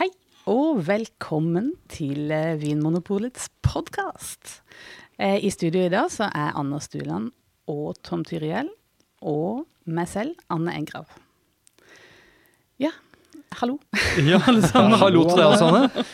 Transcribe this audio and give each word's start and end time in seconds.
Hei 0.00 0.06
og 0.48 0.78
velkommen 0.86 1.74
til 1.92 2.30
eh, 2.32 2.54
Vinmonopolets 2.56 3.50
podkast. 3.60 4.62
I 5.20 5.50
studio 5.52 5.82
i 5.84 5.90
dag 5.92 6.08
så 6.08 6.30
er 6.32 6.56
Anna 6.56 6.78
Stuland 6.80 7.26
og 7.68 7.98
Tom 8.00 8.22
Tyriell 8.24 8.70
og 9.20 9.66
meg 9.84 10.08
selv, 10.08 10.40
Anne 10.48 10.72
Engrav. 10.80 11.04
Ja, 12.80 12.94
hallo. 13.60 13.76
Ja, 14.30 14.40
alle 14.48 14.64
sammen. 14.72 14.96
Hallo 15.04 15.28
til 15.28 15.36
deg 15.36 15.50
også, 15.50 15.68
Anne. 15.68 16.08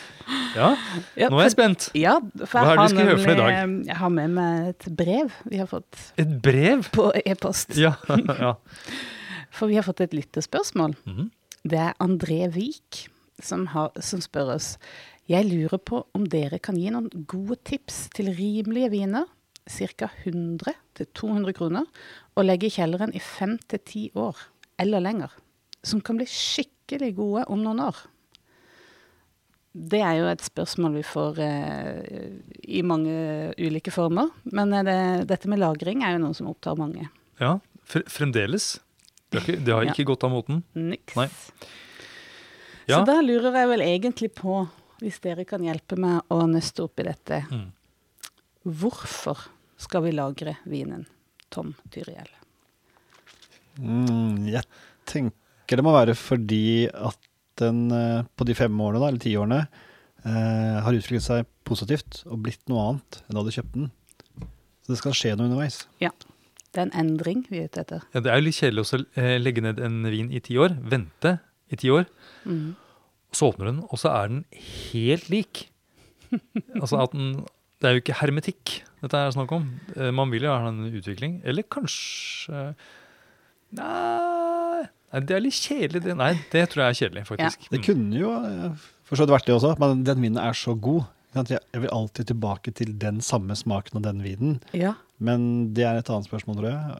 Ja, 0.51 0.73
Ja, 1.15 1.31
nå 1.31 1.39
er 1.39 1.47
jeg 1.47 1.55
spent. 1.55 1.89
Ja, 1.95 2.19
for 2.43 2.59
Hva 2.59 2.67
er 2.67 2.75
det 2.75 2.83
har 2.83 2.95
skal 2.97 3.11
gjøre 3.13 3.23
for 3.23 3.37
i 3.37 3.41
dag? 3.45 3.57
Jeg 3.87 4.01
har 4.03 4.15
med 4.19 4.37
meg 4.43 4.71
et 4.75 4.93
brev 4.99 5.35
vi 5.47 5.63
har 5.63 5.71
fått 5.71 6.07
Et 6.19 6.39
brev? 6.43 6.89
på 6.91 7.13
e-post. 7.23 7.77
Ja. 7.79 7.95
ja. 8.35 8.57
For 9.57 9.71
vi 9.71 9.79
har 9.79 9.87
fått 9.87 10.03
et 10.03 10.11
lyttespørsmål. 10.11 10.99
-hmm. 11.07 11.29
Det 11.63 11.79
er 11.79 11.93
André 12.03 12.51
Vik 12.51 13.07
som, 13.43 13.67
har, 13.73 13.91
som 14.01 14.21
spør 14.23 14.55
oss. 14.55 14.73
Jeg 15.27 15.45
lurer 15.49 15.77
på 15.83 16.05
om 16.15 16.25
dere 16.31 16.59
kan 16.63 16.77
gi 16.79 16.89
noen 16.93 17.09
gode 17.27 17.57
tips 17.67 18.07
til 18.15 18.31
rimelige 18.37 18.89
viner, 18.93 19.25
ca. 19.67 20.07
100-200 20.23 21.51
kroner, 21.57 21.85
og 22.37 22.45
legge 22.47 22.69
i 22.69 22.73
kjelleren 22.77 23.11
i 23.15 23.19
5-10 23.19 24.13
år, 24.15 24.37
eller 24.79 25.03
lenger, 25.03 25.33
som 25.83 25.99
kan 26.01 26.17
bli 26.19 26.27
skikkelig 26.31 27.11
gode 27.17 27.43
om 27.51 27.59
noen 27.65 27.81
år. 27.89 27.99
Det 29.77 29.99
er 30.01 30.15
jo 30.21 30.29
et 30.31 30.41
spørsmål 30.41 30.95
vi 30.97 31.03
får 31.05 31.37
eh, 31.43 32.29
i 32.65 32.79
mange 32.87 33.51
ulike 33.61 33.91
former, 33.93 34.31
men 34.49 34.71
eh, 34.73 34.85
det, 34.87 34.95
dette 35.29 35.51
med 35.51 35.59
lagring 35.61 36.01
er 36.07 36.15
jo 36.15 36.23
noe 36.23 36.37
som 36.37 36.49
opptar 36.49 36.79
mange. 36.79 37.09
ja. 37.41 37.57
Fremdeles. 37.87 38.81
Det 39.31 39.39
har 39.39 39.45
ikke, 39.47 39.61
det 39.63 39.73
har 39.75 39.85
Ja. 39.87 39.93
gått 40.09 40.23
av 40.27 40.31
moten. 40.33 40.57
Niks. 40.75 41.13
Nei. 41.15 41.27
Så 42.87 43.05
da 43.05 43.17
lurer 43.21 43.51
jeg 43.57 43.67
vel 43.73 43.81
egentlig 43.83 44.29
på, 44.37 44.61
hvis 45.01 45.19
dere 45.23 45.43
kan 45.45 45.63
hjelpe 45.65 45.97
meg 45.99 46.21
å 46.33 46.41
nøste 46.47 46.85
opp 46.85 46.99
i 47.03 47.07
dette, 47.09 47.41
Mm. 47.51 47.71
hvorfor 48.65 49.37
skal 49.77 50.03
vi 50.03 50.11
lagre 50.15 50.57
vinen, 50.65 51.05
Tom 51.51 51.75
Tyriell? 51.91 52.29
Mm, 53.77 54.47
jeg 54.49 54.63
tenker 55.05 55.77
det 55.77 55.83
må 55.85 55.93
være 55.93 56.15
fordi 56.17 56.87
at 56.89 57.19
den 57.59 57.91
eh, 57.91 58.23
på 58.37 58.45
de 58.47 58.55
fem 58.57 58.73
årene, 58.81 59.01
da, 59.01 59.07
eller 59.11 59.19
ti 59.21 59.33
årene, 59.37 59.67
eh, 60.23 60.79
har 60.85 60.93
utviklet 60.97 61.25
seg 61.25 61.45
positivt 61.67 62.23
og 62.29 62.41
blitt 62.45 62.63
noe 62.71 62.83
annet 62.91 63.21
enn 63.27 63.37
da 63.39 63.43
du 63.45 63.51
kjøpte 63.53 63.81
den. 63.83 63.91
Så 64.85 64.93
det 64.93 64.99
skal 65.01 65.15
skje 65.17 65.35
noe 65.35 65.49
underveis. 65.49 65.81
Ja. 65.99 66.13
Det 66.71 66.81
er 66.83 66.89
en 66.89 66.97
endring 66.99 67.45
vi 67.49 67.61
er 67.63 67.69
ute 67.71 67.81
etter. 67.81 68.03
Ja, 68.13 68.21
det 68.21 68.29
er 68.31 68.37
jo 68.39 68.45
litt 68.45 68.57
kjedelig 68.59 68.83
å 68.85 68.99
eh, 69.17 69.37
legge 69.41 69.63
ned 69.65 69.79
en 69.81 70.01
vin 70.11 70.29
i 70.35 70.41
ti 70.43 70.57
år, 70.61 70.75
vente 70.91 71.37
i 71.71 71.75
ti 71.79 71.89
år, 71.93 72.05
Mm. 72.47 72.75
så 73.35 73.49
åpner 73.51 73.65
den, 73.71 73.79
og 73.91 73.97
så 73.99 74.09
er 74.13 74.27
den 74.31 74.43
helt 74.91 75.29
lik. 75.29 75.65
altså 76.81 77.01
at 77.03 77.11
den, 77.15 77.45
Det 77.81 77.87
er 77.89 77.93
jo 77.97 78.01
ikke 78.01 78.15
hermetikk 78.21 78.81
dette 79.03 79.13
er 79.19 79.29
snakk 79.35 79.51
om. 79.53 79.67
Eh, 79.95 80.09
Man 80.11 80.31
vil 80.33 80.41
jo 80.47 80.49
ha 80.49 80.67
en 80.71 80.87
utvikling. 80.89 81.41
Eller 81.45 81.61
kanskje 81.63 82.73
Nei, 83.77 84.87
det 85.27 85.35
er 85.35 85.43
litt 85.43 85.57
kjedelig. 85.59 86.01
Det. 86.05 86.15
Nei, 86.17 86.31
det 86.53 86.63
tror 86.71 86.85
jeg 86.85 86.93
er 86.95 86.99
kjedelig, 87.01 87.25
faktisk. 87.29 87.67
Det 87.73 87.81
kunne 87.85 88.15
jo 88.19 88.31
eh, 88.39 88.87
for 89.07 89.19
så 89.19 89.25
vidt 89.25 89.35
vært 89.35 89.47
det 89.49 89.55
også, 89.57 89.73
men 89.81 90.03
den 90.07 90.23
vinen 90.23 90.39
er 90.41 90.55
så 90.57 90.73
god. 90.75 91.05
Jeg 91.37 91.59
vil 91.83 91.91
alltid 91.93 92.31
tilbake 92.31 92.71
til 92.73 92.95
den 92.97 93.19
samme 93.21 93.53
smaken 93.59 93.99
og 93.99 94.05
den 94.07 94.23
vinen. 94.25 94.55
Ja, 94.73 94.95
Men 95.19 95.73
det 95.73 95.83
er 95.83 95.97
et 95.97 96.09
annet 96.13 96.27
spørsmål, 96.29 96.55
tror 96.59 96.67
jeg. 96.69 96.97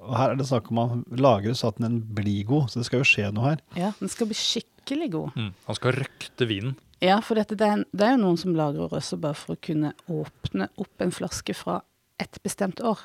Og 0.00 0.14
her 0.16 0.30
er 0.32 0.36
det 0.40 0.46
snakk 0.48 0.70
om 0.72 0.78
å 0.80 0.86
lagre 1.20 1.52
så 1.54 1.68
at 1.68 1.76
den 1.82 1.98
blir 2.16 2.46
god. 2.48 2.70
Så 2.72 2.80
det 2.80 2.86
skal 2.88 3.02
jo 3.02 3.08
skje 3.10 3.26
noe 3.36 3.50
her. 3.50 3.58
ja, 3.76 3.90
den 4.00 4.08
skal 4.08 4.26
bli 4.30 4.38
skikkelig 4.40 5.10
god. 5.12 5.36
Mm. 5.36 5.50
Han 5.66 5.76
skal 5.76 5.92
røkte 5.98 6.48
vinen. 6.48 6.76
Ja, 7.04 7.20
for 7.22 7.36
dette, 7.38 7.54
det, 7.54 7.66
er, 7.68 7.84
det 7.92 8.06
er 8.08 8.16
jo 8.16 8.22
noen 8.24 8.38
som 8.40 8.56
lagrer 8.56 8.88
også 8.90 9.18
bare 9.20 9.36
for 9.38 9.54
å 9.54 9.60
kunne 9.62 9.92
åpne 10.10 10.66
opp 10.80 11.04
en 11.04 11.12
flaske 11.14 11.54
fra 11.54 11.82
et 12.18 12.40
bestemt 12.42 12.80
år. 12.80 12.98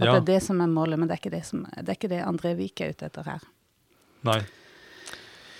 At 0.00 0.06
Ja. 0.08 0.12
det 0.16 0.22
er 0.22 0.28
det 0.32 0.42
som 0.42 0.58
er 0.64 0.66
målet, 0.72 0.98
men 0.98 1.06
det 1.06 1.14
er 1.18 1.20
ikke 1.20 1.36
det, 1.36 1.44
som, 1.46 1.66
det, 1.76 1.84
er 1.88 1.94
ikke 2.00 2.08
det 2.10 2.22
André 2.24 2.56
Vik 2.56 2.80
er 2.80 2.90
ute 2.96 3.06
etter 3.06 3.28
her. 3.28 3.44
Nei. 4.24 4.40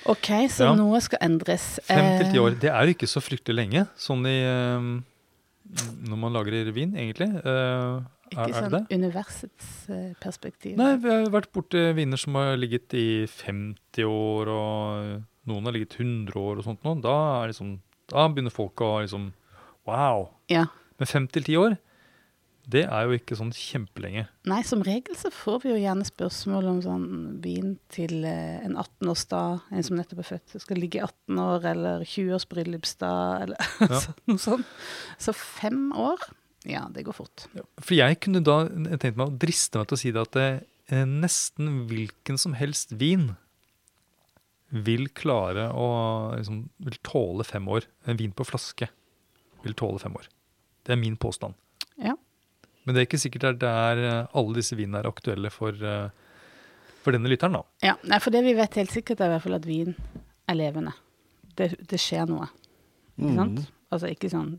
Ok, 0.08 0.26
så 0.50 0.64
Ja. 0.70 0.74
noe 0.74 0.98
skal 1.04 1.18
endres. 1.22 1.78
Fem 1.86 2.18
til 2.18 2.32
ti 2.32 2.38
Eh, 2.38 2.42
år. 2.42 2.58
Det 2.58 2.70
er 2.72 2.82
jo 2.88 2.94
ikke 2.96 3.06
så 3.06 3.20
fryktelig 3.22 3.54
lenge, 3.60 3.86
sånn 3.96 4.24
i 4.26 4.40
eh, 4.42 5.02
Når 6.08 6.18
man 6.18 6.32
lagrer 6.34 6.72
vin, 6.74 6.90
egentlig. 6.96 7.28
Ikke 8.32 8.48
er, 8.48 8.54
er 8.56 8.66
sånn 8.66 8.74
det 8.88 8.98
universets 8.98 9.68
eh, 9.92 10.10
perspektiv. 10.22 10.74
Nei, 10.80 10.94
vi 11.02 11.12
har 11.12 11.28
vært 11.34 11.52
borti 11.54 11.84
viner 11.96 12.20
som 12.20 12.36
har 12.40 12.56
ligget 12.60 12.96
i 12.98 13.06
50 13.30 14.08
år, 14.08 14.50
og 14.56 15.48
noen 15.52 15.68
har 15.70 15.76
ligget 15.76 15.98
100 16.00 16.36
år 16.40 16.60
og 16.62 16.66
sånt 16.66 16.84
nå. 16.86 16.96
Da, 17.04 17.16
er 17.42 17.52
liksom, 17.52 17.76
da 18.12 18.26
begynner 18.32 18.54
folk 18.54 18.80
å 18.84 18.94
liksom 19.04 19.30
Wow! 19.88 20.28
Ja. 20.52 20.68
Men 21.00 21.08
fem 21.10 21.24
til 21.26 21.42
ti 21.42 21.56
år, 21.58 21.72
det 22.70 22.84
er 22.86 23.08
jo 23.08 23.16
ikke 23.16 23.34
sånn 23.34 23.48
kjempelenge. 23.50 24.28
Nei, 24.46 24.60
som 24.62 24.84
regel 24.86 25.16
så 25.18 25.32
får 25.34 25.64
vi 25.64 25.72
jo 25.72 25.78
gjerne 25.82 26.04
spørsmål 26.06 26.68
om 26.70 26.76
sånn 26.84 27.06
vin 27.42 27.72
til 27.90 28.20
eh, 28.22 28.60
en 28.62 28.76
18-årsdag, 28.78 29.64
en 29.74 29.82
som 29.88 29.98
nettopp 29.98 30.20
er 30.22 30.28
født, 30.28 30.54
skal 30.62 30.78
ligge 30.78 31.00
i 31.00 31.02
18 31.02 31.40
år, 31.42 31.66
eller 31.72 32.04
20-års 32.06 32.46
bryllupsdag, 32.52 33.48
eller 33.48 33.72
Ja. 33.96 33.98
noe 34.30 34.38
sånt. 34.44 34.70
Så 35.18 35.34
fem 35.34 35.88
år, 35.98 36.22
ja, 36.68 36.86
det 36.94 37.02
går 37.06 37.16
fort. 37.16 37.46
For 37.82 37.96
jeg 37.96 38.18
kunne 38.22 38.42
da 38.44 38.64
tenkt 38.70 39.18
meg 39.18 39.26
å 39.26 39.38
driste 39.44 39.80
meg 39.80 39.88
til 39.90 39.98
å 39.98 40.02
si 40.02 40.12
det 40.14 40.22
at 40.22 40.38
eh, 40.42 41.06
nesten 41.08 41.84
hvilken 41.90 42.38
som 42.38 42.54
helst 42.58 42.94
vin 42.98 43.32
vil 44.72 45.08
klare 45.12 45.68
å 45.76 45.88
liksom, 46.38 46.64
vil 46.86 46.98
tåle 47.04 47.44
fem 47.44 47.66
år. 47.68 47.88
En 48.08 48.20
vin 48.20 48.32
på 48.34 48.46
flaske 48.48 48.88
vil 49.66 49.76
tåle 49.78 50.00
fem 50.02 50.14
år. 50.16 50.30
Det 50.86 50.94
er 50.94 51.02
min 51.02 51.18
påstand. 51.20 51.58
Ja. 52.00 52.14
Men 52.82 52.94
det 52.94 53.02
er 53.02 53.10
ikke 53.10 53.22
sikkert 53.22 53.50
at 53.50 53.60
det 53.62 53.68
er 53.68 54.00
der 54.00 54.30
alle 54.38 54.58
disse 54.58 54.78
vinene 54.78 55.02
er 55.02 55.10
aktuelle 55.10 55.52
for, 55.54 55.76
eh, 55.76 56.08
for 57.02 57.14
denne 57.14 57.30
lytteren, 57.30 57.58
da. 57.58 57.62
Ja, 57.84 57.98
nei, 58.06 58.18
for 58.22 58.34
det 58.34 58.42
vi 58.46 58.56
vet 58.58 58.78
helt 58.78 58.94
sikkert 58.94 59.20
er 59.20 59.30
i 59.30 59.36
hvert 59.36 59.46
fall 59.46 59.58
at 59.58 59.68
vin 59.68 59.94
er 60.50 60.58
levende. 60.58 60.94
Det, 61.58 61.74
det 61.90 62.00
skjer 62.00 62.30
noe, 62.30 62.48
ikke 63.18 63.34
sant? 63.36 63.64
Mm. 63.66 63.80
Altså 63.92 64.08
ikke 64.08 64.30
sånn 64.32 64.54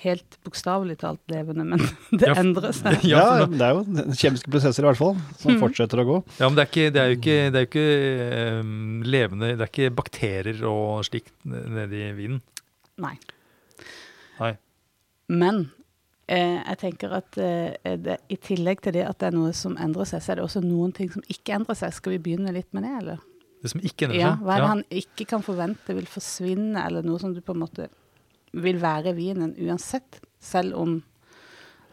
helt 0.00 0.36
bokstavelig 0.46 0.96
talt 1.02 1.20
levende, 1.32 1.64
men 1.68 1.82
det 2.20 2.28
Ja, 2.30 2.34
endrer 2.40 2.72
seg. 2.76 3.02
Ja, 3.12 3.24
Ja, 3.42 3.46
det 3.50 3.60
er 3.66 3.74
jo 3.78 4.06
kjemiske 4.16 4.50
prosesser 4.52 4.84
i 4.84 4.88
hvert 4.90 5.00
fall, 5.00 5.18
som 5.40 5.52
Mm. 5.54 5.60
fortsetter 5.62 6.00
å 6.02 6.06
gå. 6.08 6.18
Ja, 6.38 6.48
men 6.48 6.56
det 6.58 6.64
er, 6.64 6.70
ikke, 6.70 6.86
det 6.94 7.02
er 7.02 7.10
jo 7.12 7.18
ikke, 7.18 7.38
det 7.54 7.60
er 7.60 7.68
ikke 7.68 8.60
um, 8.62 9.02
levende 9.04 9.52
Det 9.56 9.66
er 9.66 9.72
ikke 9.74 9.90
bakterier 9.98 10.62
og 10.70 11.04
slikt 11.08 11.32
nedi 11.44 12.06
vinen. 12.16 12.40
Nei. 13.00 13.14
Nei. 14.40 14.54
Men 15.30 15.62
eh, 16.26 16.58
jeg 16.64 16.78
tenker 16.80 17.12
at 17.20 17.38
eh, 17.40 17.96
det, 18.00 18.16
i 18.32 18.36
tillegg 18.40 18.80
til 18.84 18.96
det 18.96 19.04
at 19.06 19.18
det 19.20 19.30
er 19.30 19.36
noe 19.36 19.52
som 19.56 19.76
endrer 19.80 20.08
seg, 20.08 20.22
så 20.24 20.32
er 20.32 20.40
det 20.40 20.46
også 20.48 20.62
noen 20.64 20.92
ting 20.96 21.10
som 21.12 21.22
ikke 21.30 21.54
endrer 21.60 21.78
seg. 21.78 21.92
Skal 21.96 22.16
vi 22.16 22.22
begynne 22.24 22.52
litt 22.56 22.70
med 22.76 22.86
det, 22.88 22.92
eller? 23.02 23.20
Det 23.60 23.70
som 23.74 23.82
ikke 23.84 24.08
endrer 24.08 24.16
seg? 24.16 24.24
Ja, 24.24 24.34
hva 24.40 24.56
er 24.56 24.64
det 24.64 24.70
han 24.72 24.84
ikke 25.02 25.26
kan 25.34 25.44
forvente 25.44 25.96
vil 25.96 26.08
forsvinne, 26.08 26.80
eller 26.88 27.04
noe 27.06 27.20
som 27.22 27.34
du 27.36 27.42
på 27.44 27.52
en 27.56 27.62
måte 27.66 27.90
vil 28.52 28.80
være 28.82 29.14
vinen 29.16 29.54
uansett, 29.62 30.20
selv 30.40 30.76
om 30.78 30.98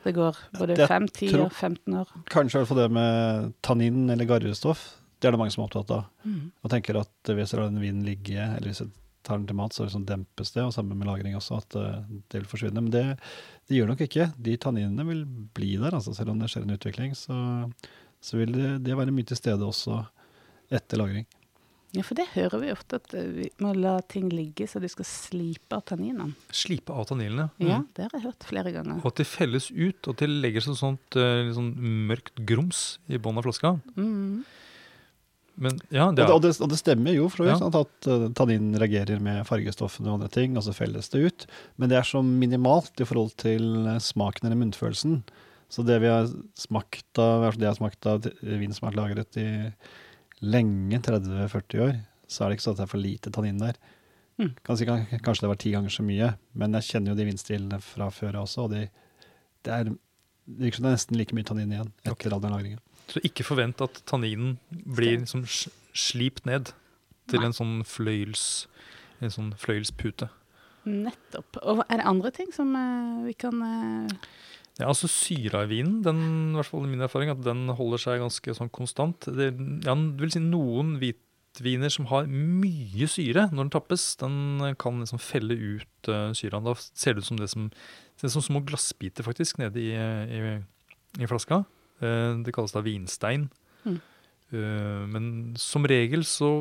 det 0.04 0.14
går 0.16 0.38
både 0.56 0.78
Jeg 0.78 0.88
5, 0.88 1.08
10 1.08 1.34
og 1.42 1.52
15 1.52 1.98
år. 2.00 2.14
Kanskje 2.32 2.58
i 2.58 2.60
hvert 2.62 2.70
fall 2.70 2.80
det 2.80 2.92
med 2.96 3.52
tannin 3.66 4.06
eller 4.14 4.30
garvestoff. 4.30 4.86
Det 5.20 5.28
er 5.28 5.36
det 5.36 5.42
mange 5.42 5.52
som 5.52 5.64
er 5.64 5.68
opptatt 5.68 5.92
av. 5.92 6.06
Mm. 6.24 6.54
Og 6.64 6.72
tenker 6.72 7.02
at 7.02 7.32
hvis 7.34 7.52
jeg 7.52 7.60
lar 7.60 7.72
den 7.72 7.82
vinen 7.82 8.06
ligge, 8.08 8.38
eller 8.38 8.72
hvis 8.72 8.84
jeg 8.86 8.94
tar 9.28 9.42
den 9.42 9.48
til 9.50 9.58
mat, 9.60 9.76
så 9.76 9.84
liksom 9.84 10.06
dempes 10.08 10.54
det, 10.56 10.64
og 10.64 10.72
sammen 10.76 10.96
med 11.00 11.10
lagring 11.10 11.36
også, 11.36 11.60
at 11.60 11.78
eh, 11.80 12.04
det 12.32 12.42
vil 12.42 12.50
forsvinne. 12.52 12.84
Men 12.86 12.94
det, 12.94 13.04
det 13.68 13.80
gjør 13.80 13.92
nok 13.92 14.06
ikke. 14.06 14.30
De 14.48 14.56
tanninene 14.62 15.08
vil 15.10 15.26
bli 15.58 15.74
der, 15.82 15.98
altså 15.98 16.16
selv 16.16 16.32
om 16.32 16.40
det 16.40 16.52
skjer 16.54 16.68
en 16.68 16.76
utvikling. 16.78 17.18
Så, 17.18 17.36
så 18.24 18.40
vil 18.40 18.56
det, 18.56 18.78
det 18.88 18.96
være 19.00 19.16
mye 19.16 19.28
til 19.28 19.40
stede 19.40 19.68
også 19.68 20.06
etter 20.72 21.02
lagring. 21.02 21.28
Ja, 21.98 22.04
for 22.06 22.18
det 22.20 22.28
hører 22.36 22.62
vi 22.62 22.70
ofte, 22.72 23.00
at 23.02 23.14
eh, 23.18 23.26
vi 23.34 23.48
må 23.64 23.72
la 23.74 23.96
ting 24.06 24.28
ligge 24.30 24.68
så 24.70 24.80
de 24.84 24.90
skal 24.94 25.08
slipe 25.10 25.74
av 25.80 25.82
tanninene. 25.90 26.36
Slipe 26.54 26.94
av 26.94 27.08
tannilene. 27.10 27.50
Ja, 27.58 27.80
Mm. 27.82 27.88
det 27.98 28.06
har 28.06 28.14
jeg 28.20 28.26
hørt 28.28 28.46
flere 28.46 28.72
ganger. 28.76 29.00
Og 29.02 29.10
at 29.10 29.18
de 29.24 29.26
felles 29.26 29.72
ut, 29.74 29.98
og 30.08 30.14
at 30.14 30.22
de 30.24 30.28
legger 30.30 30.62
seg 30.68 30.78
sånt 30.78 31.18
eh, 31.18 31.50
sånn 31.58 31.74
mørkt 32.12 32.38
grums 32.46 33.00
i 33.10 33.18
bånn 33.18 33.42
av 33.42 33.48
flaska. 33.50 33.74
Mm. 33.98 34.46
Men 35.58 35.80
ja, 35.90 36.12
det 36.14 36.22
er... 36.22 36.30
og, 36.30 36.44
er, 36.46 36.52
det, 36.52 36.62
og 36.62 36.70
det 36.70 36.78
stemmer 36.78 37.16
jo, 37.18 37.30
for 37.34 37.48
Ja. 37.50 37.56
at 37.58 38.08
uh, 38.08 38.28
tannin 38.38 38.76
reagerer 38.78 39.18
med 39.20 39.42
fargestoffene 39.50 40.12
og 40.12 40.20
andre 40.20 40.30
ting, 40.30 40.54
og 40.56 40.62
så 40.68 40.76
felles 40.78 41.10
det 41.10 41.24
ut. 41.26 41.46
Men 41.82 41.90
det 41.90 41.98
er 41.98 42.06
så 42.06 42.22
minimalt 42.22 43.02
i 43.02 43.08
forhold 43.10 43.34
til 43.42 43.66
eh, 43.88 43.98
smaken 43.98 44.46
eller 44.46 44.60
munnfølelsen. 44.62 45.24
Så 45.74 45.84
det 45.84 45.98
vi 46.04 46.08
har 46.14 46.30
smakt 46.56 47.18
av, 47.20 47.48
i 47.50 47.58
det 47.58 47.66
jeg 47.66 47.74
har 47.74 47.80
smakt 47.82 48.06
av 48.08 48.28
vin 48.46 48.72
som 48.78 48.86
har 48.88 48.96
lagret 49.02 49.36
i 49.42 49.48
lenge, 50.42 51.00
30-40 51.06 51.84
år, 51.86 52.00
så 52.28 52.44
er 52.44 52.50
det 52.50 52.58
ikke 52.58 52.66
sånn 52.68 52.76
at 52.76 52.82
det 52.82 52.86
er 52.88 52.92
for 52.92 53.04
lite 53.04 53.34
tannin 53.34 53.62
der. 53.62 53.80
Mm. 54.38 54.52
Kanskje, 54.68 54.86
kanskje 55.26 55.46
det 55.46 55.52
var 55.52 55.62
ti 55.62 55.72
ganger 55.74 55.94
så 55.94 56.06
mye, 56.06 56.32
men 56.54 56.78
jeg 56.78 56.90
kjenner 56.92 57.14
jo 57.14 57.18
de 57.18 57.28
vinstilene 57.30 57.80
fra 57.82 58.10
før 58.14 58.42
også, 58.44 58.68
og 58.68 58.76
de, 58.76 58.84
det, 59.66 59.74
er, 59.74 59.90
det 59.90 60.60
virker 60.68 60.80
som 60.80 60.88
det 60.88 60.92
er 60.92 61.00
nesten 61.00 61.20
like 61.20 61.38
mye 61.38 61.48
tannin 61.48 61.74
igjen 61.74 61.94
etter 62.06 62.36
den 62.36 62.54
lagringen. 62.54 62.84
så 63.08 63.24
ikke 63.26 63.48
forvent 63.48 63.82
at 63.82 64.02
tanninen 64.06 64.58
blir 64.70 65.18
liksom 65.18 65.46
slipt 65.48 66.46
ned 66.46 66.74
til 67.32 67.44
en 67.44 67.56
sånn 67.56 67.80
fløyels... 67.88 68.68
en 69.24 69.34
sånn 69.34 69.54
fløyelspute. 69.58 70.30
Nettopp. 70.88 71.58
Og 71.68 71.82
er 71.88 72.00
det 72.00 72.08
andre 72.08 72.32
ting 72.36 72.52
som 72.56 72.70
eh, 72.78 73.24
vi 73.26 73.34
kan 73.40 73.64
eh, 73.66 74.28
Ja, 74.78 74.92
altså 74.92 75.10
Syra 75.10 75.64
i 75.66 75.72
vinen, 75.72 76.02
den, 76.06 76.20
i 76.52 76.58
hvert 76.60 76.70
fall 76.70 76.86
min 76.86 77.02
erfaring, 77.02 77.32
at 77.34 77.42
den 77.42 77.66
holder 77.74 78.02
seg 78.02 78.22
ganske 78.22 78.54
sånn 78.54 78.70
konstant. 78.74 79.26
Det, 79.26 79.50
ja, 79.86 79.96
det 79.98 80.22
vil 80.22 80.34
si 80.36 80.42
noen 80.44 80.96
hvitviner 81.02 81.90
som 81.94 82.06
har 82.12 82.28
mye 82.30 83.08
syre 83.10 83.48
når 83.50 83.64
den 83.64 83.72
tappes, 83.74 84.06
den 84.22 84.36
kan 84.78 85.00
liksom 85.02 85.22
felle 85.24 85.58
ut 85.58 86.12
uh, 86.14 86.30
syraen. 86.38 86.68
Da 86.68 86.76
ser 86.78 87.18
det 87.18 87.26
ut 87.26 87.30
som 87.32 87.40
det 87.42 87.50
som, 87.50 87.72
det 88.22 88.30
som 88.34 88.46
små 88.46 88.62
glassbiter 88.68 89.26
faktisk 89.26 89.58
nede 89.64 89.82
i, 89.82 89.90
i, 89.98 90.54
i 91.26 91.30
flaska. 91.32 91.64
Uh, 92.04 92.38
det 92.46 92.54
kalles 92.54 92.76
da 92.76 92.84
vinstein. 92.86 93.48
Mm. 93.82 93.98
Uh, 94.54 95.02
men 95.10 95.32
som 95.60 95.90
regel 95.90 96.22
så 96.24 96.52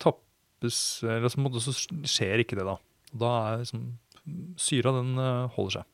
tappes 0.00 1.00
Eller 1.08 1.32
så, 1.32 1.40
så 1.64 1.72
skjer 2.04 2.44
ikke 2.44 2.60
det, 2.60 2.68
da. 2.68 2.76
Da 3.16 3.32
er 3.46 3.64
liksom 3.64 3.88
Syra, 4.60 4.92
den 5.00 5.16
holder 5.56 5.80
seg. 5.80 5.88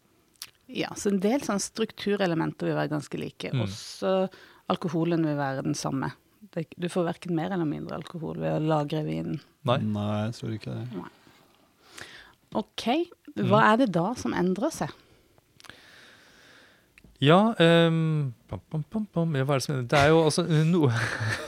Ja, 0.66 0.90
så 0.98 1.12
en 1.12 1.20
del 1.22 1.42
sånn 1.46 1.62
strukturelementer 1.62 2.70
vil 2.70 2.78
være 2.78 2.94
ganske 2.96 3.20
like. 3.20 3.52
Mm. 3.54 3.64
Også 3.66 4.14
alkoholen 4.72 5.22
vil 5.26 5.38
være 5.38 5.62
den 5.66 5.76
samme. 5.78 6.10
Det, 6.54 6.66
du 6.78 6.88
får 6.90 7.06
verken 7.12 7.36
mer 7.38 7.54
eller 7.54 7.68
mindre 7.68 7.98
alkohol 7.98 8.40
ved 8.42 8.56
å 8.56 8.62
lagre 8.62 9.04
vinen. 9.06 9.38
Nei. 9.66 9.78
Nei, 9.84 10.10
jeg 10.26 10.36
tror 10.40 10.56
ikke 10.56 10.74
det. 10.74 11.06
OK, 12.56 12.86
hva 13.46 13.62
er 13.72 13.82
det 13.82 13.90
da 13.94 14.10
som 14.18 14.34
endrer 14.36 14.72
seg? 14.74 14.94
Ja 17.22 17.54
um, 17.56 18.34
pam, 18.44 18.60
pam, 18.68 18.82
pam, 18.92 19.04
pam, 19.08 19.30
hva 19.32 19.54
er 19.56 19.60
det, 19.60 19.64
som, 19.64 19.78
det 19.88 19.96
er 19.96 20.10
jo 20.12 20.18
altså 20.26 20.42
noe 20.68 20.90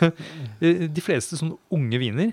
De 0.97 1.03
fleste 1.05 1.37
sånne 1.37 1.59
unge 1.77 2.01
viner 2.01 2.31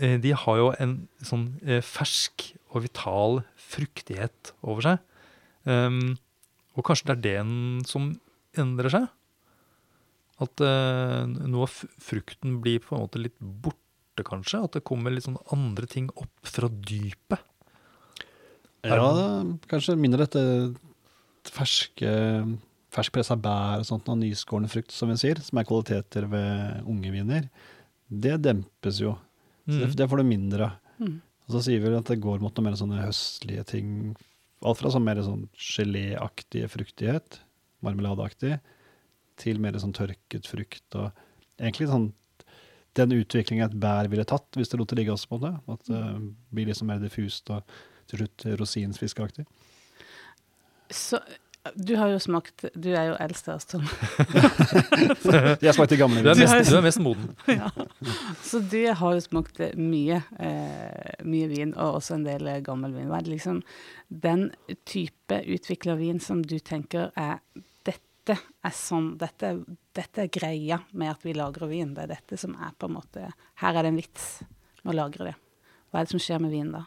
eh, 0.00 0.16
de 0.22 0.32
har 0.32 0.60
jo 0.60 0.70
en 0.80 0.94
sånn 1.20 1.50
eh, 1.66 1.82
fersk 1.84 2.46
og 2.72 2.86
vital 2.86 3.42
fruktighet 3.60 4.52
over 4.60 4.84
seg. 4.84 5.04
Ehm, 5.68 6.16
og 6.78 6.86
kanskje 6.86 7.10
det 7.10 7.16
er 7.16 7.22
det 7.44 7.88
som 7.90 8.12
endrer 8.58 8.92
seg? 8.94 9.08
At 10.38 10.62
eh, 10.62 11.24
noe 11.50 11.66
av 11.66 11.74
frukten 11.98 12.60
blir 12.62 12.78
på 12.84 12.94
en 12.94 13.02
måte 13.02 13.18
litt 13.20 13.34
borte, 13.42 14.22
kanskje? 14.26 14.60
At 14.68 14.78
det 14.78 14.84
kommer 14.86 15.10
litt 15.14 15.26
sånn 15.26 15.38
andre 15.54 15.88
ting 15.90 16.06
opp 16.14 16.46
fra 16.46 16.70
dypet? 16.70 17.42
Ja, 18.86 19.42
kanskje 19.68 19.96
mindre 19.98 20.24
dette 20.28 20.42
ferske 21.50 22.12
ferskpressa 22.94 23.36
bær 23.36 23.82
og 23.82 23.86
sånt, 23.88 24.06
og 24.08 24.16
nyskårne 24.22 24.70
frukt, 24.72 24.94
som 24.94 25.10
vi 25.12 25.18
sier, 25.20 25.40
som 25.44 25.58
er 25.60 25.66
kvaliteter 25.68 26.24
ved 26.30 26.86
unge 26.88 27.10
viner. 27.12 27.48
Det 28.08 28.38
dempes 28.40 29.02
jo. 29.02 29.16
Så 29.68 29.76
det, 29.76 29.88
Mm. 29.90 29.96
det 29.96 30.08
får 30.08 30.16
du 30.16 30.24
mindre 30.24 30.64
av. 30.64 30.78
Mm. 30.98 31.20
Og 31.44 31.52
så 31.52 31.60
sier 31.66 31.80
vi 31.80 31.92
at 31.96 32.04
det 32.08 32.20
går 32.20 32.40
mot 32.40 32.54
noe 32.56 32.64
mer 32.64 32.76
sånne 32.78 33.02
høstlige 33.04 33.66
ting. 33.66 34.16
Alt 34.66 34.80
fra 34.80 34.90
sånn 34.90 35.06
mer 35.06 35.20
sånn 35.22 35.46
geléaktig 35.54 36.64
fruktighet, 36.72 37.40
marmeladeaktig, 37.86 38.56
til 39.38 39.60
mer 39.62 39.78
sånn 39.78 39.94
tørket 39.94 40.48
frukt 40.50 40.96
og 40.98 41.12
egentlig 41.60 41.90
sånn 41.90 42.08
den 42.98 43.14
utviklingen 43.14 43.68
et 43.68 43.76
bær 43.78 44.08
ville 44.10 44.26
tatt 44.26 44.56
hvis 44.58 44.72
det 44.72 44.80
lot 44.80 44.90
det 44.90 44.98
ligge 44.98 45.14
også, 45.14 45.28
på 45.30 45.38
det. 45.44 45.52
At 45.70 45.84
det 45.86 46.02
blir 46.54 46.70
liksom 46.70 46.90
mer 46.90 47.02
diffust 47.02 47.52
og 47.54 47.76
til 48.08 48.22
slutt 48.22 48.46
rosinsfiskeaktig. 48.58 49.44
Så 50.90 51.20
du 51.74 51.94
har 51.98 52.10
jo 52.12 52.18
smakt 52.22 52.64
Du 52.74 52.88
er 52.92 53.10
jo 53.10 53.16
eldst 53.20 53.48
av 53.48 53.58
oss, 53.58 53.66
Tom. 53.68 53.84
Jeg 55.64 55.74
smakte 55.76 55.98
gamle 56.00 56.22
Du 56.24 56.30
er 56.32 56.40
mest, 56.40 56.70
du 56.70 56.76
er 56.78 56.84
mest 56.84 57.02
moden. 57.02 57.30
ja. 57.60 57.70
Så 58.44 58.60
du 58.64 58.80
har 59.00 59.16
jo 59.16 59.22
smakt 59.24 59.60
mye, 59.78 60.20
eh, 60.38 61.24
mye 61.24 61.48
vin, 61.50 61.74
og 61.76 62.00
også 62.00 62.18
en 62.18 62.26
del 62.28 62.50
gammel 62.66 62.94
vin. 62.96 63.08
Hva 63.10 63.20
er 63.20 63.26
det 63.26 63.34
liksom 63.36 63.62
den 64.08 64.48
type 64.88 65.42
utvikla 65.44 65.98
vin 65.98 66.20
som 66.22 66.42
du 66.42 66.58
tenker 66.58 67.10
er 67.18 67.42
dette 67.86 68.36
er 68.64 68.74
sånn, 68.76 69.14
dette, 69.20 69.54
dette 69.96 70.26
er 70.26 70.32
greia 70.32 70.82
med 70.92 71.12
at 71.12 71.24
vi 71.24 71.36
lagrer 71.36 71.70
vin. 71.70 71.94
Det 71.96 72.06
er 72.06 72.14
dette 72.16 72.38
som 72.40 72.56
er 72.56 72.74
på 72.76 72.88
en 72.88 72.96
måte 72.98 73.30
Her 73.62 73.74
er 73.74 73.84
det 73.84 73.92
en 73.94 74.00
vits 74.00 74.30
med 74.82 74.94
å 74.94 74.98
lagre 75.02 75.30
det. 75.30 75.36
Hva 75.88 76.00
er 76.00 76.08
det 76.08 76.12
som 76.12 76.22
skjer 76.22 76.42
med 76.44 76.52
vin 76.52 76.72
da? 76.74 76.84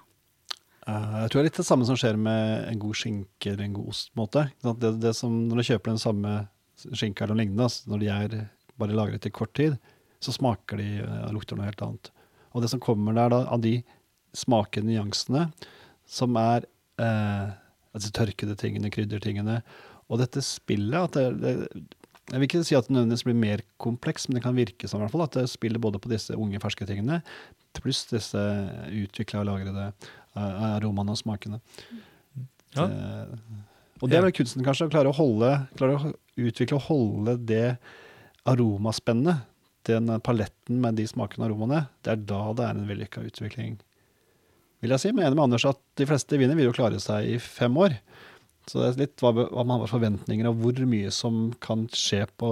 Eh, 0.87 1.17
Jeg 1.21 1.29
tror 1.29 1.39
det 1.39 1.43
er 1.43 1.49
litt 1.49 1.61
det 1.61 1.67
samme 1.67 1.87
som 1.87 1.99
skjer 1.99 2.17
med 2.17 2.65
en 2.71 2.81
god 2.81 2.97
skinke 2.97 3.53
eller 3.53 3.67
en 3.67 3.77
god 3.77 3.91
ost. 3.93 4.11
på 4.13 4.23
måte. 4.23 4.47
Det, 4.61 4.95
det 5.01 5.13
som, 5.17 5.35
når 5.49 5.61
du 5.61 5.67
kjøper 5.69 5.93
den 5.93 6.01
samme 6.01 6.33
skinka 6.81 7.25
eller 7.25 7.37
lignende, 7.37 7.67
altså, 7.67 7.89
når 7.91 8.01
de 8.01 8.11
er 8.15 8.37
bare 8.81 8.97
lagret 8.97 9.27
i 9.27 9.33
kort 9.33 9.53
tid, 9.57 9.77
så 10.21 10.33
smaker 10.33 10.81
de 10.81 10.89
eh, 11.03 11.23
og 11.27 11.37
lukter 11.37 11.57
noe 11.57 11.69
helt 11.69 11.85
annet. 11.85 12.11
Og 12.51 12.63
det 12.63 12.71
som 12.73 12.81
kommer 12.83 13.15
der 13.15 13.31
da, 13.33 13.45
av 13.47 13.61
de 13.63 13.79
smakende 14.37 14.91
nyansene, 14.91 15.49
som 16.07 16.35
er 16.39 16.65
uh, 16.99 17.51
altså 17.95 18.11
tørkede 18.15 18.57
tingene, 18.59 18.91
kryddertingene, 18.91 19.61
og 20.11 20.19
dette 20.19 20.43
spillet 20.43 20.97
at 20.99 21.15
det, 21.15 21.25
det, 21.39 21.83
Jeg 22.31 22.39
vil 22.39 22.47
ikke 22.47 22.63
si 22.67 22.75
at 22.75 22.87
det 22.87 22.95
nødvendigvis 22.95 23.25
blir 23.27 23.39
mer 23.39 23.63
kompleks, 23.79 24.27
men 24.27 24.37
det 24.37 24.43
kan 24.43 24.55
virke 24.55 24.87
som 24.87 24.99
i 24.99 25.03
hvert 25.03 25.13
fall 25.15 25.23
at 25.25 25.35
det 25.35 25.45
spiller 25.51 25.83
både 25.83 25.99
på 25.99 26.11
disse 26.11 26.35
unge, 26.35 26.59
ferske 26.63 26.87
tingene, 26.87 27.21
pluss 27.79 28.05
disse 28.11 28.43
utvikla 28.91 29.41
og 29.41 29.49
lagrede 29.49 29.87
aromaene 30.37 31.15
og 31.15 31.19
smakene. 31.19 31.59
Ja. 32.75 32.87
Det, 32.87 33.59
og 34.01 34.09
det 34.09 34.17
er 34.17 34.25
vel 34.25 34.35
kunsten, 34.35 34.63
kanskje, 34.65 34.87
å 34.87 34.93
klare 34.93 35.11
å 35.11 35.17
holde, 35.17 35.51
klare 35.77 35.97
å 35.97 36.11
utvikle 36.39 36.79
og 36.79 36.87
holde 36.87 37.35
det 37.49 37.65
aromaspennet, 38.49 39.47
den 39.89 40.09
paletten 40.21 40.77
med 40.81 40.97
de 40.99 41.07
smakene 41.09 41.45
og 41.45 41.51
aromaene, 41.51 41.85
det 42.05 42.13
er 42.13 42.25
da 42.29 42.41
det 42.57 42.65
er 42.67 42.77
en 42.77 42.89
vellykka 42.89 43.23
utvikling. 43.25 43.79
Vil 44.81 44.93
jeg 44.95 45.03
si, 45.03 45.11
men 45.11 45.21
jeg 45.21 45.29
er 45.29 45.31
enig 45.31 45.39
med 45.39 45.47
Anders 45.49 45.67
at 45.69 45.81
de 45.99 46.07
fleste 46.09 46.37
viner 46.41 46.57
vil 46.57 46.69
jo 46.69 46.75
klare 46.75 47.01
seg 47.01 47.29
i 47.29 47.37
fem 47.41 47.75
år. 47.77 47.97
Så 48.69 48.79
det 48.79 48.87
er 48.87 48.99
litt 49.03 49.21
hva, 49.21 49.33
hva 49.33 49.65
man 49.65 49.81
har 49.83 49.89
forventninger 49.89 50.47
av 50.49 50.57
hvor 50.61 50.77
mye 50.89 51.11
som 51.13 51.49
kan 51.61 51.87
skje 51.93 52.23
på 52.41 52.49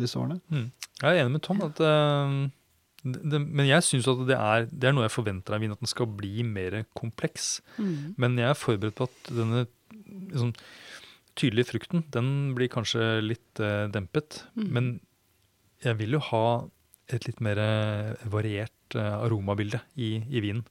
disse 0.00 0.18
årene. 0.20 0.40
Mm. 0.52 0.66
Jeg 1.00 1.08
er 1.08 1.22
enig 1.22 1.36
med 1.36 1.44
Tom. 1.44 1.60
At, 1.64 1.80
eh, 1.84 2.36
det, 3.02 3.20
det, 3.32 3.40
men 3.40 3.68
jeg 3.68 3.86
syns 3.86 4.08
at 4.10 4.22
det 4.28 4.36
er, 4.36 4.66
det 4.70 4.88
er 4.88 4.94
noe 4.96 5.06
jeg 5.06 5.14
forventer 5.14 5.56
av 5.56 5.62
vin, 5.62 5.72
at 5.74 5.82
den 5.82 5.90
skal 5.90 6.08
bli 6.20 6.44
mer 6.46 6.82
kompleks. 6.98 7.58
Mm. 7.78 8.16
Men 8.20 8.38
jeg 8.40 8.50
er 8.50 8.58
forberedt 8.58 8.98
på 8.98 9.08
at 9.08 9.30
denne 9.32 9.64
liksom, 10.32 10.52
tydelige 11.38 11.70
frukten, 11.70 12.04
den 12.12 12.50
blir 12.56 12.70
kanskje 12.72 13.06
litt 13.24 13.62
eh, 13.62 13.86
dempet. 13.92 14.42
Mm. 14.58 14.68
Men 14.76 14.92
jeg 15.84 15.96
vil 16.02 16.18
jo 16.18 16.22
ha 16.30 16.44
et 17.10 17.26
litt 17.26 17.40
mer 17.44 17.60
eh, 17.62 18.26
variert 18.30 18.96
eh, 18.98 19.16
aromabilde 19.24 19.80
i, 19.96 20.18
i 20.28 20.42
vinen. 20.44 20.64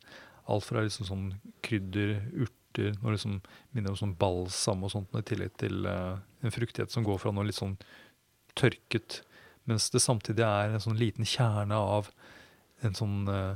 Alt 0.50 0.68
fra 0.70 0.84
liksom 0.86 1.08
sånn 1.08 1.26
krydder, 1.66 2.20
urter, 2.46 2.94
noe 3.02 3.16
liksom 3.16 3.40
minner 3.76 3.94
om 3.94 4.00
sånn 4.00 4.18
balsam 4.20 4.86
og 4.86 4.94
sånt, 4.94 5.18
i 5.18 5.26
tillegg 5.26 5.56
til 5.62 5.88
eh, 5.90 6.20
en 6.46 6.56
fruktighet 6.56 6.94
som 6.94 7.06
går 7.08 7.20
fra 7.22 7.34
noe 7.36 7.48
litt 7.48 7.60
sånn 7.60 7.78
tørket, 8.60 9.22
mens 9.70 9.90
det 9.94 10.02
samtidig 10.04 10.46
er 10.46 10.76
en 10.76 10.84
sånn 10.84 10.98
liten 11.00 11.28
kjerne 11.28 11.78
av 11.78 12.10
en 12.86 12.96
sånn 12.98 13.22
uh, 13.30 13.56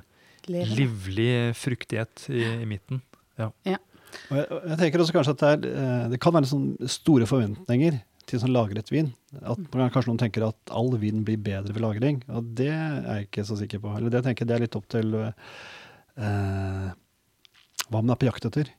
livlig 0.77 1.53
fruktighet 1.55 2.25
i, 2.29 2.43
i 2.63 2.69
midten. 2.69 3.01
Og 4.29 4.35
jeg, 4.37 4.45
og 4.53 4.65
jeg 4.69 4.79
tenker 4.81 5.01
også 5.01 5.13
kanskje 5.15 5.33
at 5.33 5.43
det, 5.43 5.51
er, 5.53 5.77
eh, 5.83 6.01
det 6.11 6.19
kan 6.21 6.35
være 6.35 6.49
sånn 6.49 6.65
store 6.91 7.25
forventninger 7.29 7.95
til 8.29 8.39
sånn 8.39 8.53
lagret 8.53 8.91
vin. 8.93 9.09
At 9.41 9.57
man- 9.73 9.89
kanskje 9.91 10.11
noen 10.11 10.21
tenker 10.21 10.45
at 10.47 10.71
all 10.71 10.91
vin 11.01 11.23
blir 11.25 11.39
bedre 11.41 11.73
ved 11.73 11.81
lagring. 11.81 12.21
Og 12.29 12.51
det 12.55 12.69
er 12.69 13.01
jeg 13.07 13.27
ikke 13.27 13.45
så 13.49 13.57
sikker 13.59 13.81
på. 13.83 13.95
Eller 13.97 14.13
det 14.13 14.21
tenker 14.27 14.45
jeg 14.45 14.51
det 14.51 14.55
er 14.59 14.65
litt 14.67 14.77
opp 14.77 14.87
til 14.93 15.15
eh, 15.17 16.87
hva 17.89 17.99
man 18.03 18.13
er 18.13 18.21
på 18.21 18.29
jakt 18.29 18.45
etter. 18.51 18.69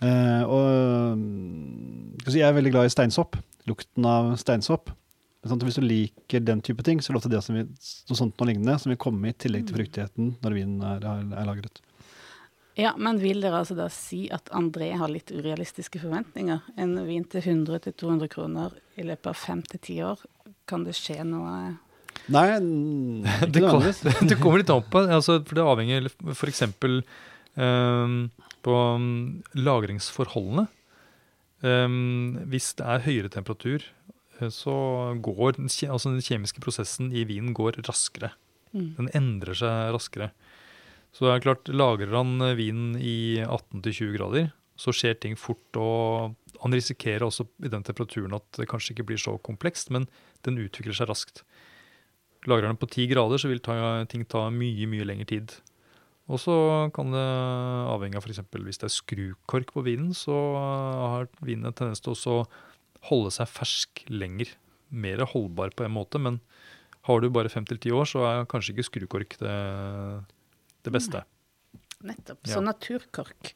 Eh, 0.00 0.42
og 0.46 1.18
mm, 1.18 2.22
jeg 2.30 2.46
er 2.46 2.56
veldig 2.56 2.72
glad 2.72 2.88
i 2.88 2.94
steinsopp. 2.94 3.36
Lukten 3.68 4.06
av 4.08 4.36
steinsopp. 4.40 4.94
Men 5.40 5.52
sånn 5.52 5.62
hvis 5.64 5.78
du 5.80 5.84
liker 5.84 6.42
den 6.44 6.60
type 6.64 6.84
ting, 6.84 7.00
så 7.00 7.10
er 7.10 7.16
det 7.16 7.20
ofte 7.22 7.32
det 7.32 7.40
som 7.44 7.56
vil, 7.56 7.68
noe 8.10 8.18
sånt 8.18 8.34
noe 8.36 8.50
lignende 8.50 8.76
som 8.80 8.92
vil 8.92 9.00
komme 9.00 9.30
i 9.30 9.36
tillegg 9.36 9.68
til 9.68 9.78
fruktigheten 9.78 10.34
når 10.44 10.56
vinen 10.56 10.82
er, 10.84 11.06
er, 11.06 11.22
er 11.40 11.48
lagret. 11.48 11.80
Ja, 12.78 12.92
men 12.96 13.18
vil 13.20 13.42
dere 13.42 13.60
altså 13.60 13.74
da 13.76 13.88
si 13.92 14.26
at 14.32 14.48
André 14.56 14.92
har 14.96 15.10
litt 15.10 15.32
urealistiske 15.32 16.00
forventninger? 16.00 16.62
En 16.80 16.94
vin 17.06 17.24
til 17.28 17.42
100-200 17.42 18.30
kroner 18.32 18.76
i 19.00 19.04
løpet 19.08 19.32
av 19.32 19.38
fem 19.38 19.62
til 19.66 19.82
ti 19.84 19.96
år, 20.06 20.20
kan 20.68 20.84
det 20.86 20.96
skje 20.98 21.22
noe 21.26 21.54
Nei, 22.30 22.46
det, 23.54 23.62
kan, 23.64 23.82
det 24.28 24.36
kommer 24.38 24.60
litt 24.60 24.70
an 24.72 24.84
på, 24.92 25.02
altså, 25.08 25.40
for 25.46 25.56
det 25.56 25.64
avhenger 25.66 26.10
f.eks. 26.36 26.66
Um, 27.56 28.18
på 28.62 28.76
um, 28.76 29.40
lagringsforholdene. 29.56 30.68
Um, 31.64 32.36
hvis 32.52 32.70
det 32.78 32.86
er 32.86 33.02
høyere 33.08 33.32
temperatur, 33.32 33.88
så 34.48 34.74
går 35.20 35.58
den, 35.58 35.68
altså 35.68 36.14
den 36.14 36.24
kjemiske 36.24 36.62
prosessen 36.64 37.10
i 37.12 37.26
vinen 37.28 37.52
går 37.56 37.82
raskere. 37.88 38.32
Mm. 38.72 38.94
Den 38.96 39.10
endrer 39.18 39.58
seg 39.58 39.92
raskere. 39.94 40.30
Så 41.12 41.26
det 41.26 41.32
er 41.34 41.44
klart, 41.44 41.70
lagrer 41.74 42.14
han 42.14 42.38
eh, 42.44 42.56
vinen 42.58 42.94
i 42.96 43.42
18-20 43.42 44.14
grader, 44.16 44.50
så 44.80 44.94
skjer 44.94 45.18
ting 45.20 45.36
fort. 45.38 45.76
Og 45.76 46.36
han 46.62 46.76
risikerer 46.76 47.26
også 47.26 47.48
i 47.64 47.72
den 47.72 47.84
temperaturen 47.86 48.36
at 48.38 48.46
det 48.58 48.68
kanskje 48.70 48.94
ikke 48.94 49.10
blir 49.10 49.20
så 49.20 49.36
komplekst, 49.44 49.90
men 49.94 50.06
den 50.46 50.60
utvikler 50.62 50.96
seg 50.96 51.10
raskt. 51.10 51.42
Lagrer 52.48 52.70
den 52.70 52.80
på 52.80 52.88
10 52.88 53.10
grader, 53.10 53.40
så 53.40 53.50
vil 53.50 53.60
ta, 53.64 53.74
ting 54.08 54.24
ta 54.24 54.46
mye, 54.54 54.88
mye 54.88 55.08
lengre 55.08 55.28
tid. 55.28 55.58
Og 56.30 56.38
så 56.38 56.54
kan 56.94 57.10
det 57.10 57.26
avhenge 57.90 58.20
av 58.20 58.24
f.eks. 58.24 58.44
hvis 58.54 58.78
det 58.78 58.86
er 58.86 58.94
skrukork 58.94 59.72
på 59.74 59.82
vinen, 59.82 60.12
så 60.14 60.36
har 60.54 61.30
vinen 61.42 61.66
en 61.68 61.74
tendens 61.76 62.02
til 62.04 62.14
å 62.14 62.44
holde 63.08 63.32
seg 63.34 63.48
fersk 63.50 64.04
lenger. 64.10 64.52
Mer 64.90 65.22
holdbar 65.32 65.72
på 65.76 65.86
en 65.86 65.94
måte, 65.94 66.20
men 66.20 66.40
har 67.08 67.22
du 67.22 67.30
bare 67.32 67.52
fem 67.52 67.64
til 67.68 67.80
ti 67.80 67.92
år, 67.94 68.08
så 68.08 68.24
er 68.28 68.48
kanskje 68.50 68.74
ikke 68.74 68.88
skrukork 68.88 69.38
det, 69.40 69.56
det 70.84 70.92
beste. 70.92 71.22
Nettopp. 72.04 72.40
Ja. 72.44 72.56
Så 72.56 72.62
naturkork 72.64 73.54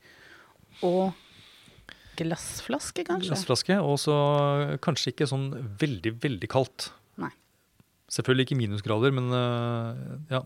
og 0.85 1.15
glassflaske, 2.19 3.05
kanskje? 3.07 3.33
Glassflaske, 3.33 3.79
og 3.83 3.99
så 4.01 4.15
kanskje 4.85 5.13
ikke 5.13 5.29
sånn 5.29 5.49
veldig, 5.81 6.15
veldig 6.23 6.51
kaldt. 6.53 6.89
Nei. 7.21 7.33
Selvfølgelig 8.13 8.49
ikke 8.49 8.61
minusgrader, 8.61 9.15
men 9.17 9.33
øh, 9.35 10.17
ja, 10.33 10.45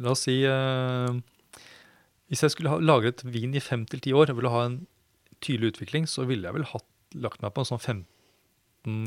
la 0.00 0.14
oss 0.14 0.24
si 0.26 0.40
øh, 0.48 1.20
Hvis 2.32 2.42
jeg 2.42 2.54
skulle 2.54 2.72
ha 2.72 2.80
lagret 2.80 3.22
vin 3.26 3.54
i 3.54 3.62
fem 3.62 3.84
til 3.86 4.02
ti 4.02 4.14
år 4.16 4.32
og 4.32 4.40
ville 4.40 4.52
ha 4.54 4.64
en 4.70 4.80
tydelig 5.44 5.74
utvikling, 5.74 6.08
så 6.08 6.24
ville 6.26 6.48
jeg 6.48 6.56
vel 6.56 6.66
hatt, 6.70 6.88
lagt 7.14 7.44
meg 7.44 7.52
på 7.54 7.62
en 7.62 7.72
sånn 7.74 7.82
15 7.82 8.06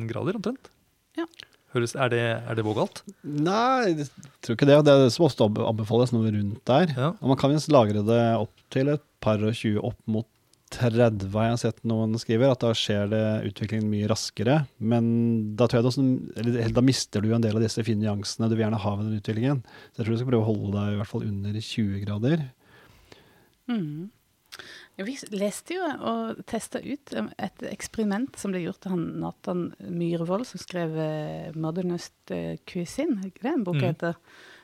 grader 0.10 0.40
omtrent. 0.40 0.72
Ja. 1.18 1.28
Høres, 1.76 1.98
er, 2.00 2.10
det, 2.14 2.24
er 2.48 2.58
det 2.58 2.64
vågalt? 2.64 3.02
Nei, 3.28 3.92
jeg 3.92 4.08
tror 4.46 4.56
ikke 4.56 4.70
det. 4.70 4.80
Det 4.88 4.94
er 4.94 5.04
det 5.04 5.12
som 5.14 5.28
ofte 5.28 5.46
anbefales 5.46 6.14
noe 6.16 6.32
rundt 6.32 6.64
der. 6.70 6.94
Ja. 6.96 7.12
Og 7.20 7.34
man 7.34 7.40
kan 7.40 7.52
visst 7.52 7.72
lagre 7.74 8.06
det 8.08 8.24
opp 8.40 8.54
til 8.74 8.94
et 8.94 9.04
par 9.24 9.44
og 9.44 9.52
20 9.52 9.84
opp 9.84 10.00
mot 10.08 10.28
30, 10.74 11.30
har 11.32 11.46
jeg 11.52 11.60
sett 11.62 11.78
noen 11.88 12.16
skriver. 12.20 12.52
At 12.52 12.64
da 12.64 12.74
skjer 12.76 13.12
det 13.12 13.24
utviklingen 13.52 13.92
mye 13.92 14.08
raskere. 14.12 14.62
Men 14.80 15.06
da 15.60 15.68
tror 15.68 15.80
jeg 15.80 15.86
det 15.86 15.92
også, 15.92 16.08
eller, 16.40 16.60
eller 16.64 16.76
da 16.76 16.84
mister 16.88 17.24
du 17.24 17.32
en 17.36 17.44
del 17.44 17.60
av 17.60 17.64
disse 17.64 17.84
fine 17.88 18.04
nyansene 18.04 18.50
du 18.50 18.56
vil 18.58 18.66
gjerne 18.66 18.82
ha 18.84 18.94
ved 18.96 19.10
den 19.10 19.22
utviklingen. 19.22 19.64
Så 19.92 20.02
jeg 20.02 20.08
tror 20.08 20.14
du 20.16 20.22
skal 20.22 20.32
prøve 20.32 20.44
å 20.46 20.50
holde 20.52 20.74
deg 20.76 20.96
i 20.96 21.02
hvert 21.02 21.12
fall 21.12 21.28
under 21.28 21.60
20 21.70 22.04
grader. 22.04 22.48
Mm. 23.68 24.08
Vi 24.98 25.14
leste 25.38 25.76
jo 25.78 25.86
og 26.10 26.40
testa 26.50 26.80
ut 26.82 27.14
et 27.38 27.64
eksperiment 27.70 28.38
som 28.40 28.52
ble 28.54 28.64
gjort 28.64 28.88
av 28.88 28.96
han 28.96 29.08
Nathan 29.22 29.64
Myhrvold, 29.80 30.48
som 30.50 30.62
skrev 30.62 30.96
eh, 30.98 31.52
'Modernist 31.54 32.14
Cuisine, 32.28 32.58
Cuisine', 32.66 33.20
er 33.22 33.28
ikke 33.32 33.44
det 33.46 33.54
en 33.54 33.64
bok 33.68 33.76
Mm. 33.78 33.88
heter? 33.92 34.16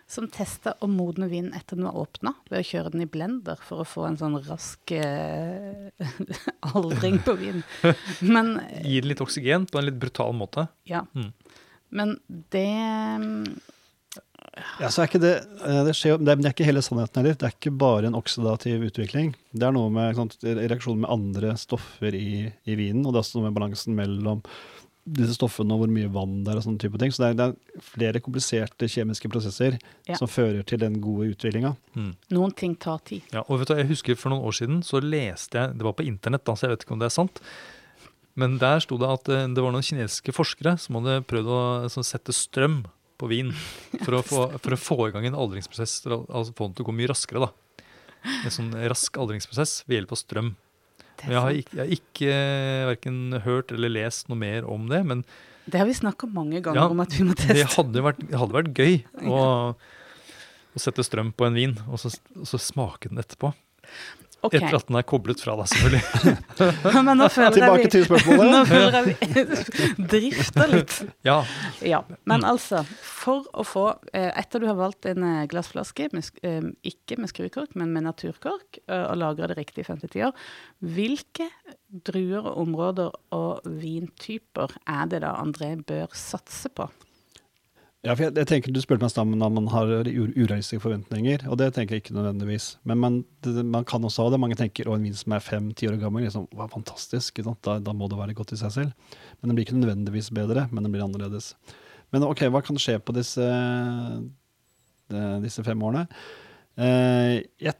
Som 0.07 0.27
testa 0.27 0.73
å 0.81 0.87
modne 0.91 1.29
vin 1.31 1.53
etter 1.55 1.77
den 1.77 1.85
var 1.85 1.95
åpna, 1.95 2.33
ved 2.49 2.59
å 2.59 2.67
kjøre 2.67 2.91
den 2.91 3.01
i 3.05 3.09
blender 3.09 3.55
for 3.61 3.81
å 3.81 3.87
få 3.87 4.03
en 4.07 4.17
sånn 4.19 4.35
rask 4.45 4.91
eh, 4.91 5.89
aldring 6.73 7.19
på 7.23 7.37
vin. 7.39 7.63
Men 8.21 8.59
Gi 8.83 8.99
det 9.01 9.07
litt 9.13 9.21
oksygen 9.23 9.65
på 9.69 9.79
en 9.79 9.85
litt 9.87 9.99
brutal 10.01 10.33
måte. 10.33 10.67
ja. 10.89 11.05
Mm. 11.15 11.31
Men 11.93 12.15
det 12.49 12.65
mm, 13.21 13.59
Ja, 14.83 14.89
så 14.91 15.03
er 15.03 15.09
ikke 15.09 15.23
det, 15.23 15.33
eh, 15.63 15.81
det, 15.87 15.95
skjer, 15.95 16.17
det, 16.19 16.33
er, 16.33 16.41
det 16.43 16.49
er 16.49 16.55
ikke 16.57 16.67
hele 16.67 16.83
sannheten 16.83 17.21
heller. 17.21 17.37
Det 17.39 17.47
er 17.47 17.55
ikke 17.55 17.71
bare 17.79 18.09
en 18.09 18.17
oksidativ 18.19 18.83
utvikling. 18.89 19.31
Det 19.55 19.67
er 19.67 19.75
noe 19.75 19.91
med 19.93 20.11
reaksjonen 20.11 20.75
sant, 20.83 21.03
med 21.05 21.11
andre 21.13 21.53
stoffer 21.59 22.17
i, 22.17 22.49
i 22.67 22.75
vinen, 22.79 23.05
og 23.05 23.13
det 23.13 23.21
er 23.21 23.25
også 23.25 23.39
noe 23.39 23.47
med 23.47 23.55
balansen 23.57 23.95
mellom 23.97 24.43
disse 25.03 25.35
stoffene 25.35 25.75
og 25.75 25.81
hvor 25.81 25.91
mye 25.91 26.07
vann 26.11 26.37
det 26.45 26.53
er 26.53 26.59
og 26.61 26.65
sånne 26.65 26.79
type 26.79 26.99
ting. 26.99 27.11
Så 27.11 27.23
det 27.23 27.29
er, 27.33 27.37
det 27.39 27.47
er 27.49 27.83
flere 27.83 28.21
kompliserte 28.23 28.87
kjemiske 28.91 29.31
prosesser 29.31 29.77
Ja. 30.07 30.15
som 30.19 30.31
fører 30.31 30.63
til 30.67 30.79
den 30.83 30.99
gode 31.03 31.33
utviklinga. 31.33 31.73
Mm. 31.95 32.13
Noen 32.35 32.55
ting 32.55 32.75
tar 32.79 33.01
tid. 33.07 33.23
Ja, 33.35 33.43
og 33.47 33.59
vet 33.59 33.71
du, 33.71 33.75
jeg 33.79 33.89
husker 33.91 34.19
For 34.19 34.31
noen 34.31 34.47
år 34.47 34.55
siden 34.55 34.81
så 34.83 35.01
leste 35.03 35.59
jeg 35.59 35.75
Det 35.77 35.85
var 35.85 35.95
på 35.97 36.05
internett, 36.07 36.45
da, 36.47 36.55
så 36.55 36.67
jeg 36.67 36.73
vet 36.75 36.85
ikke 36.87 36.95
om 36.95 37.03
det 37.03 37.09
er 37.11 37.15
sant. 37.17 37.43
Men 38.39 38.57
der 38.61 38.79
sto 38.81 38.97
det 38.97 39.11
at 39.11 39.29
eh, 39.29 39.47
det 39.51 39.63
var 39.63 39.75
noen 39.75 39.85
kinesiske 39.85 40.33
forskere 40.35 40.77
som 40.81 40.97
hadde 41.01 41.19
prøvd 41.29 41.51
å 41.53 41.61
sette 42.01 42.33
strøm 42.33 42.81
på 43.21 43.29
vin 43.31 43.51
for 44.03 44.17
å, 44.17 44.21
få, 44.25 44.41
for 44.63 44.75
å 44.75 44.79
få 44.79 44.97
i 45.07 45.13
gang 45.15 45.27
en 45.29 45.37
aldringsprosess. 45.45 45.99
Altså 46.09 46.55
få 46.57 46.67
den 46.69 46.75
til 46.77 46.85
å 46.85 46.89
gå 46.89 46.95
mye 46.97 47.11
raskere. 47.11 47.47
da. 47.47 47.85
En 48.43 48.53
sånn 48.55 48.71
rask 48.89 49.17
aldringsprosess 49.19 49.81
ved 49.87 49.99
hjelp 50.01 50.13
av 50.15 50.19
strøm. 50.21 50.51
Men 51.23 51.35
jeg 51.37 51.41
har 51.45 51.57
ikke, 51.61 51.77
jeg 51.77 51.83
har 51.83 51.95
ikke 51.95 52.37
verken 52.89 53.17
hørt 53.45 53.71
eller 53.75 53.91
lest 53.93 54.29
noe 54.31 54.39
mer 54.41 54.65
om 54.67 54.87
det. 54.91 55.03
Men 55.07 55.21
det 55.63 55.79
har 55.79 55.87
vi 55.87 55.95
snakka 55.95 56.27
mange 56.27 56.59
ganger 56.63 56.81
Ja, 56.81 56.87
om 56.91 56.99
at 57.03 57.13
vi 57.15 57.23
må 57.23 57.35
det 57.37 57.45
teste. 57.45 57.69
hadde 57.77 58.01
vært, 58.03 58.19
det 58.27 58.39
hadde 58.41 58.57
vært 58.57 58.73
gøy 58.75 58.97
å, 59.31 59.37
å 60.75 60.81
sette 60.81 61.05
strøm 61.07 61.29
på 61.37 61.47
en 61.47 61.55
vin, 61.55 61.77
og 61.87 62.01
så, 62.01 62.11
og 62.35 62.49
så 62.49 62.59
smake 62.59 63.11
den 63.13 63.21
etterpå. 63.23 63.53
Ok, 64.43 64.57
Etter 64.59 64.75
at 64.75 64.87
den 64.89 64.97
er 64.99 65.05
koblet 65.07 65.39
fra 65.39 65.53
deg, 65.55 65.69
selvfølgelig. 65.71 67.03
men 67.07 67.17
nå 67.21 67.27
føler 67.31 67.55
Tilbake 67.55 67.91
til 67.93 68.03
spørsmålet. 68.07 68.49
Nå 68.55 68.63
føler 68.67 68.97
jeg 68.97 69.05
vi 69.07 70.07
drifter 70.13 70.73
litt. 70.73 70.97
Ja, 71.29 71.37
Ja, 71.81 72.01
Men 72.27 72.43
Mm. 72.43 72.49
altså, 72.49 72.81
for 73.03 73.45
å 73.55 73.63
få 73.63 73.85
eh, 74.11 74.31
Etter 74.41 74.59
du 74.59 74.67
har 74.67 74.75
valgt 74.75 75.05
en 75.07 75.23
eh, 75.23 75.45
glassflaske, 75.47 76.09
med, 76.11 76.27
eh, 76.43 76.65
ikke 76.91 77.17
med 77.23 77.31
skrukork, 77.31 77.75
men 77.79 77.93
med 77.95 78.03
naturkork, 78.03 78.81
og 78.91 79.15
lagra 79.21 79.47
det 79.47 79.57
riktig 79.61 79.85
i 79.85 79.87
50 79.87 80.25
år, 80.27 80.33
hvilke 80.83 81.47
druer 82.03 82.43
og 82.49 82.57
områder 82.65 83.11
og 83.37 83.63
vintyper 83.79 84.75
er 84.89 85.07
det 85.11 85.21
da 85.23 85.35
André 85.39 85.71
bør 85.87 86.11
satse 86.17 86.67
på? 86.75 86.89
Ja, 88.03 88.11
for 88.17 88.25
jeg, 88.25 88.33
jeg 88.35 88.47
tenker 88.49 88.73
Du 88.75 88.81
spurte 88.83 89.05
meg 89.05 89.15
om 89.21 89.53
man 89.55 89.67
har 89.71 89.87
urealistiske 90.03 90.81
forventninger, 90.83 91.45
og 91.47 91.55
det 91.61 91.69
tenker 91.75 91.95
jeg 91.95 92.03
ikke 92.03 92.15
nødvendigvis. 92.17 92.65
Men 92.83 92.99
man, 92.99 93.19
det, 93.45 93.63
man 93.63 93.85
kan 93.87 94.03
også 94.03 94.25
ha 94.25 94.33
det. 94.33 94.39
Mange 94.43 94.57
tenker 94.59 94.89
at 94.91 94.97
en 94.99 95.05
vin 95.07 95.15
som 95.15 95.31
er 95.37 95.43
fem-ti 95.45 95.87
år 95.87 95.95
gammel, 96.01 96.25
liksom, 96.27 96.49
var 96.51 96.67
fantastisk. 96.73 97.39
Da, 97.63 97.77
da 97.79 97.93
må 97.95 98.09
det 98.11 98.19
være 98.19 98.35
godt 98.35 98.51
i 98.51 98.59
seg 98.59 98.73
selv. 98.75 99.13
Men 99.39 99.47
den 99.49 99.55
blir 99.55 99.63
ikke 99.69 99.77
nødvendigvis 99.79 100.33
bedre, 100.35 100.65
men 100.73 100.83
den 100.83 100.91
blir 100.91 101.05
annerledes. 101.05 101.53
Men 102.11 102.27
ok, 102.27 102.43
hva 102.51 102.59
kan 102.67 102.75
skje 102.81 102.97
på 102.99 103.15
disse, 103.15 103.47
de- 105.13 105.39
disse 105.45 105.63
fem 105.63 105.79
årene? 105.87 106.03
Eh, 106.75 107.39
jeg, 107.63 107.77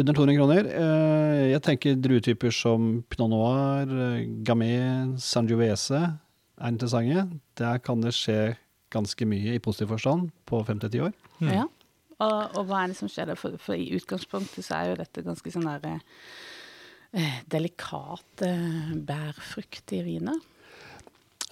under 0.00 0.16
200 0.16 0.38
kroner. 0.40 0.72
Eh, 0.72 1.44
jeg 1.52 1.62
tenker 1.68 2.00
druetyper 2.00 2.54
som 2.54 3.02
pinot 3.12 3.28
noir, 3.36 3.92
eh, 4.08 4.24
gamay, 4.46 5.12
sangiovese 5.20 6.00
er 6.00 6.72
interessante. 6.72 7.28
Der 7.60 7.78
kan 7.84 8.00
det 8.00 8.16
skje 8.16 8.56
ganske 8.92 9.26
mye 9.28 9.56
i 9.56 9.62
positiv 9.62 9.92
forstand 9.94 10.30
på 10.48 10.62
fem 10.68 10.80
til 10.82 10.92
ti 10.92 11.02
år. 11.06 11.14
Mm. 11.40 11.52
Ja. 11.54 11.66
Og, 12.20 12.58
og 12.58 12.68
hva 12.68 12.82
er 12.82 12.92
det 12.92 12.98
som 12.98 13.08
skjer 13.10 13.30
der? 13.30 13.40
For, 13.40 13.56
for 13.62 13.78
i 13.78 13.90
utgangspunktet 13.96 14.66
så 14.66 14.76
er 14.76 14.90
jo 14.90 15.00
dette 15.00 15.24
ganske 15.24 15.52
sånn 15.54 15.68
der 15.70 16.02
eh, 17.16 17.40
delikate 17.50 18.52
bærfruktige 19.08 20.04
viner. 20.06 20.40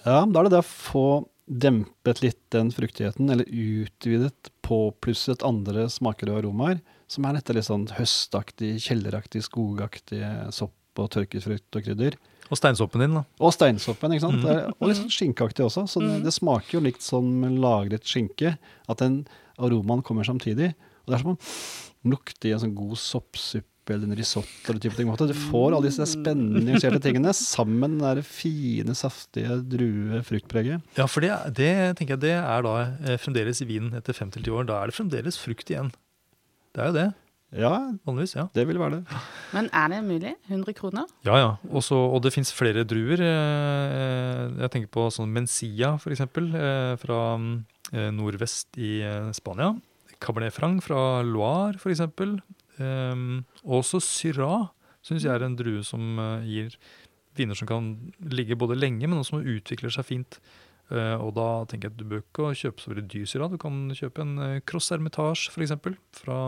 Ja, 0.05 0.23
da 0.23 0.39
er 0.39 0.47
det 0.47 0.53
det 0.53 0.61
å 0.61 0.69
få 0.69 1.07
dempet 1.49 2.21
litt 2.21 2.41
den 2.53 2.69
fruktigheten, 2.71 3.31
eller 3.33 3.49
utvidet 3.49 4.51
påplusset 4.65 5.41
andre 5.45 5.87
smaker 5.89 6.29
og 6.29 6.43
aromaer, 6.43 6.83
som 7.09 7.25
er 7.25 7.39
dette 7.39 7.55
litt 7.57 7.65
sånn 7.65 7.87
høstaktig, 7.97 8.75
kjelleraktig, 8.85 9.41
skogaktig 9.47 10.21
sopp 10.53 10.75
og 10.99 11.09
tørket 11.15 11.43
frukt 11.45 11.75
og 11.79 11.83
krydder. 11.87 12.17
Og 12.49 12.57
steinsoppen 12.57 13.03
din, 13.03 13.13
da. 13.19 13.23
Og 13.45 13.53
steinsoppen, 13.53 14.11
ikke 14.15 14.25
sant? 14.25 14.41
Mm. 14.41 14.73
Og 14.79 14.87
litt 14.89 14.97
sånn 14.97 15.11
skinkeaktig 15.13 15.65
også. 15.67 15.83
Så 15.87 16.01
det, 16.01 16.09
Mhm. 16.19 16.23
det 16.25 16.33
smaker 16.33 16.71
jo 16.79 16.79
likt 16.81 17.01
som 17.05 17.27
lagret 17.61 18.03
skinke. 18.09 18.57
At 18.89 18.97
den 19.03 19.27
aromaen 19.59 20.01
kommer 20.03 20.23
samtidig. 20.25 20.73
Og 21.05 21.13
det 21.13 21.19
er 21.19 21.23
som 21.23 21.35
å 21.35 21.39
lukte 22.09 22.49
i 22.49 22.53
en 22.53 22.59
sånn 22.63 22.73
god 22.73 22.97
soppsuppe 22.97 23.65
eller 23.93 24.05
en 24.05 24.15
risotto 24.17 24.69
eller 24.69 24.79
type 24.79 24.95
ting. 24.95 25.07
måte. 25.09 25.27
Du 25.27 25.33
får 25.33 25.73
alle 25.75 25.89
disse 25.89 26.05
spennende 26.05 26.61
nyanserte 26.61 26.99
tingene 27.01 27.33
sammen 27.33 27.97
med 27.97 28.17
det 28.17 28.25
fine, 28.25 28.93
saftige 28.93 29.55
drue-fruktpreget. 29.65 30.81
Ja, 30.97 31.05
for 31.09 31.21
det, 31.21 31.31
det 31.57 31.71
tenker 31.97 32.15
jeg 32.17 32.21
det 32.25 32.35
er 32.37 32.61
da 32.65 32.75
eh, 33.05 33.17
fremdeles 33.17 33.61
i 33.61 33.65
vinen 33.69 33.93
etter 33.97 34.13
5-10 34.13 34.47
år. 34.53 34.65
Da 34.69 34.81
er 34.83 34.87
det 34.91 34.95
fremdeles 34.97 35.37
frukt 35.41 35.69
igjen. 35.73 35.91
Det 36.73 36.81
er 36.83 36.91
jo 36.91 36.93
det, 36.99 37.07
Ja, 37.55 37.71
vanligvis. 38.05 38.35
ja. 38.37 38.47
det 38.53 38.67
vil 38.69 38.77
være 38.77 38.99
det. 38.99 39.19
Men 39.55 39.69
er 39.73 39.87
det 39.89 40.03
mulig? 40.05 40.33
100 40.47 40.73
kroner? 40.77 41.07
Ja, 41.25 41.37
ja. 41.39 41.49
Også, 41.73 41.95
og 41.97 42.21
det 42.21 42.33
fins 42.35 42.53
flere 42.53 42.83
druer. 42.85 43.21
eh, 43.25 44.61
Jeg 44.61 44.71
tenker 44.71 44.91
på 44.93 45.07
sånn 45.13 45.31
Mencia, 45.33 45.95
f.eks., 45.97 46.21
fra 47.01 47.19
eh, 47.93 48.09
nordvest 48.13 48.77
i 48.77 48.99
eh, 49.01 49.31
Spania. 49.33 49.73
Cabernet 50.21 50.53
Franc 50.53 50.83
fra 50.85 51.21
Loire, 51.25 51.79
f.eks. 51.79 52.05
Også 53.65 53.99
Syrah 54.03 54.69
syns 55.05 55.23
jeg 55.25 55.31
er 55.33 55.45
en 55.47 55.55
drue 55.57 55.81
som 55.87 56.19
eh, 56.19 56.47
gir 56.47 56.75
viner 57.39 57.55
som 57.55 57.69
kan 57.69 57.93
ligge 58.19 58.57
både 58.59 58.75
lenge, 58.77 59.07
men 59.07 59.19
også 59.21 59.37
som 59.37 59.45
utvikler 59.47 59.93
seg 59.93 60.05
fint. 60.07 60.39
Eh, 60.91 61.15
og 61.21 61.33
da 61.37 61.63
tenker 61.69 61.87
jeg 61.89 61.95
at 61.95 62.01
du 62.01 62.09
bør 62.09 62.23
ikke 62.25 62.51
kjøpe 62.63 62.83
så 62.83 62.91
veldig 62.91 63.05
dyr 63.13 63.29
Syrah. 63.29 63.51
Du 63.53 63.57
kan 63.61 63.87
kjøpe 63.95 64.23
en 64.25 64.33
uh, 64.41 64.59
Cross 64.67 64.89
Hermitage, 64.93 65.49
f.eks., 65.53 65.75
fra, 66.19 66.39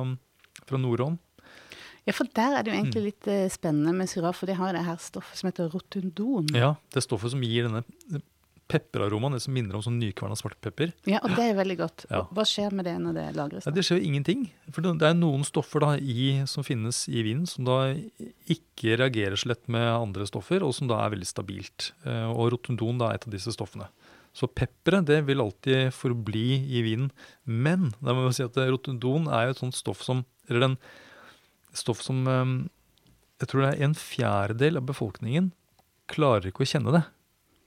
fra 0.72 0.80
Nordånd. 0.82 1.20
Ja, 2.08 2.16
for 2.18 2.26
der 2.34 2.56
er 2.58 2.64
det 2.66 2.72
jo 2.74 2.80
Mm. 2.80 2.86
egentlig 2.88 3.04
litt 3.12 3.28
eh, 3.30 3.46
spennende 3.54 3.94
med 3.94 4.10
Syrah, 4.10 4.34
for 4.34 4.50
de 4.50 4.56
har 4.58 4.74
det 4.74 4.82
her 4.88 4.98
stoffet 4.98 5.38
som 5.38 5.52
heter 5.52 5.70
rotundon. 5.70 6.48
Ja, 6.58 6.72
det 6.96 7.04
stoffet 7.06 7.30
som 7.36 7.44
gir 7.46 7.68
denne 7.70 7.84
pepperaromaen, 8.72 9.34
det 9.36 9.42
som 9.44 9.52
minner 9.54 9.76
om 9.76 9.82
sånn 9.84 9.98
nykverna 10.00 10.34
svartpepper. 10.40 10.94
Ja, 11.06 11.20
og 11.28 11.34
det 11.36 11.44
er 11.52 11.58
veldig 11.58 11.76
godt. 11.82 12.06
Ja. 12.10 12.22
Hva 12.32 12.46
skjer 12.48 12.72
med 12.72 12.86
det 12.88 12.94
når 13.04 13.18
det 13.18 13.26
lagres? 13.36 13.66
Ja, 13.68 13.74
det 13.76 13.84
skjer 13.84 14.00
jo 14.00 14.08
ingenting. 14.08 14.46
For 14.72 14.82
det 14.86 14.94
det 15.02 15.10
er 15.10 15.18
noen 15.20 15.44
stoffer 15.44 15.84
da 15.84 15.90
i, 16.00 16.46
som 16.48 16.64
finnes 16.64 17.04
i 17.12 17.22
vinen 17.26 17.46
som 17.52 17.68
da 17.68 17.92
ikke 18.48 18.96
reagerer 19.02 19.36
så 19.36 19.52
lett 19.52 19.68
med 19.68 19.84
andre 19.92 20.24
stoffer, 20.30 20.64
og 20.64 20.72
som 20.74 20.88
da 20.88 21.02
er 21.04 21.12
veldig 21.18 21.28
stabilt. 21.28 21.92
Eh, 22.06 22.32
Og 22.32 22.54
rotundon 22.56 22.98
da 22.98 23.10
er 23.12 23.20
et 23.20 23.28
av 23.28 23.36
disse 23.36 23.52
stoffene. 23.52 23.90
Så 24.36 24.48
pepperet 24.48 25.08
det 25.10 25.22
vil 25.28 25.44
alltid 25.44 25.92
forbli 25.96 26.62
i 26.72 26.84
vinen. 26.86 27.10
Men 27.44 27.90
da 28.00 28.16
må 28.16 28.28
vi 28.28 28.36
si 28.38 28.46
at 28.46 28.60
rotundon 28.60 29.28
er 29.28 29.50
jo 29.50 29.56
et 29.56 29.64
sånt 29.64 29.78
stoff 29.78 30.04
som 30.06 30.26
Eller 30.50 30.66
den 30.66 30.78
stoff 31.76 32.02
som 32.04 32.24
eh, 32.28 32.54
Jeg 33.40 33.52
tror 33.52 33.64
det 33.64 33.72
er 33.74 33.84
en 33.86 33.98
fjerdedel 33.98 34.80
av 34.80 34.88
befolkningen 34.88 35.52
klarer 36.12 36.52
ikke 36.52 36.66
å 36.66 36.70
kjenne 36.70 36.94
det. 36.96 37.04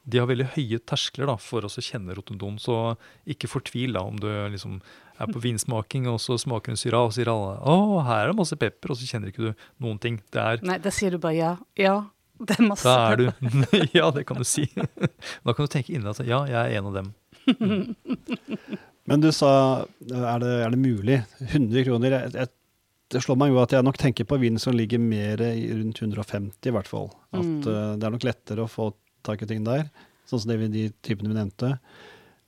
De 0.04 0.20
har 0.20 0.28
veldig 0.28 0.50
høye 0.52 0.80
terskler 0.84 1.30
da, 1.30 1.38
for 1.40 1.64
å 1.64 1.70
kjenne 1.72 2.12
rotundon, 2.16 2.58
så 2.60 2.94
ikke 3.30 3.48
fortvil 3.48 3.96
da 3.96 4.02
om 4.04 4.18
du 4.20 4.28
liksom 4.52 4.76
er 5.22 5.30
på 5.30 5.40
vinsmaking, 5.40 6.08
og 6.10 6.18
så 6.20 6.36
smaker 6.40 6.74
en 6.74 6.80
syra, 6.80 7.00
og 7.06 7.14
sier 7.16 7.30
alle 7.32 7.54
å, 7.62 8.02
her 8.04 8.26
er 8.26 8.32
det 8.32 8.38
masse 8.42 8.58
pepper, 8.60 8.92
og 8.92 9.00
så 9.00 9.08
kjenner 9.08 9.30
ikke 9.30 9.46
du 9.46 9.64
noen 9.80 10.00
ting. 10.02 10.18
Det 10.34 10.42
er 10.42 10.64
Nei, 10.66 10.76
da 10.82 10.92
sier 10.92 11.14
du 11.14 11.20
bare 11.22 11.38
ja. 11.38 11.52
Ja, 11.80 11.96
det 12.48 12.56
er 12.58 12.66
masse. 12.66 12.84
Da 12.84 13.12
er 13.12 13.16
du 13.20 13.26
Ja, 13.98 14.10
det 14.14 14.24
kan 14.28 14.40
du 14.40 14.44
si. 14.48 14.66
Da 14.74 15.52
kan 15.54 15.64
du 15.64 15.70
tenke 15.70 15.92
inni 15.94 16.04
deg 16.04 16.14
at 16.18 16.26
ja, 16.28 16.40
jeg 16.50 16.74
er 16.74 16.78
en 16.80 16.90
av 16.90 16.98
dem. 16.98 17.12
Men 19.08 19.20
du 19.20 19.28
sa 19.36 19.50
er 20.08 20.38
det, 20.42 20.52
er 20.64 20.70
det 20.72 20.80
mulig? 20.80 21.18
100 21.50 21.84
kroner? 21.86 22.14
Jeg, 22.16 22.32
jeg, 22.40 22.52
det 23.12 23.20
slår 23.22 23.36
meg 23.38 23.52
jo 23.52 23.60
at 23.60 23.74
jeg 23.76 23.84
nok 23.84 23.98
tenker 24.00 24.26
på 24.28 24.38
vin 24.40 24.56
som 24.58 24.74
ligger 24.76 25.02
mer 25.02 25.42
rundt 25.44 26.00
150 26.00 26.70
i 26.70 26.74
hvert 26.74 26.88
fall. 26.90 27.10
At 27.34 27.44
Mm. 27.44 27.60
uh, 27.68 27.94
det 28.00 28.06
er 28.08 28.14
nok 28.14 28.24
lettere 28.24 28.64
å 28.64 28.70
få 28.70 28.88
tak 29.26 29.42
i 29.44 29.48
ting 29.50 29.64
der. 29.66 29.90
Sånn 30.28 30.40
som 30.40 30.50
det 30.54 30.70
de 30.72 30.86
typene 31.04 31.28
vi 31.28 31.36
nevnte. 31.36 31.74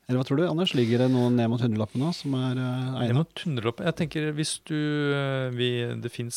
Eller 0.07 0.21
hva 0.21 0.27
tror 0.29 0.39
du, 0.39 0.45
Anders? 0.47 0.71
Ligger 0.79 1.01
det 1.03 1.09
noe 1.11 1.33
ned 1.35 1.49
mot 1.51 1.59
hundrelappen 1.59 1.99
nå 1.99 2.13
som 2.15 2.35
er 2.39 2.61
uh, 2.63 2.99
egnet? 3.03 3.17
må 3.17 3.25
mot 3.25 3.71
opp. 3.73 3.81
jeg 3.83 3.97
tenker 3.99 4.29
hvis 4.37 4.53
du 4.69 4.77
eh, 5.11 5.49
vi, 5.51 5.71
Det 5.99 6.13
fins 6.15 6.37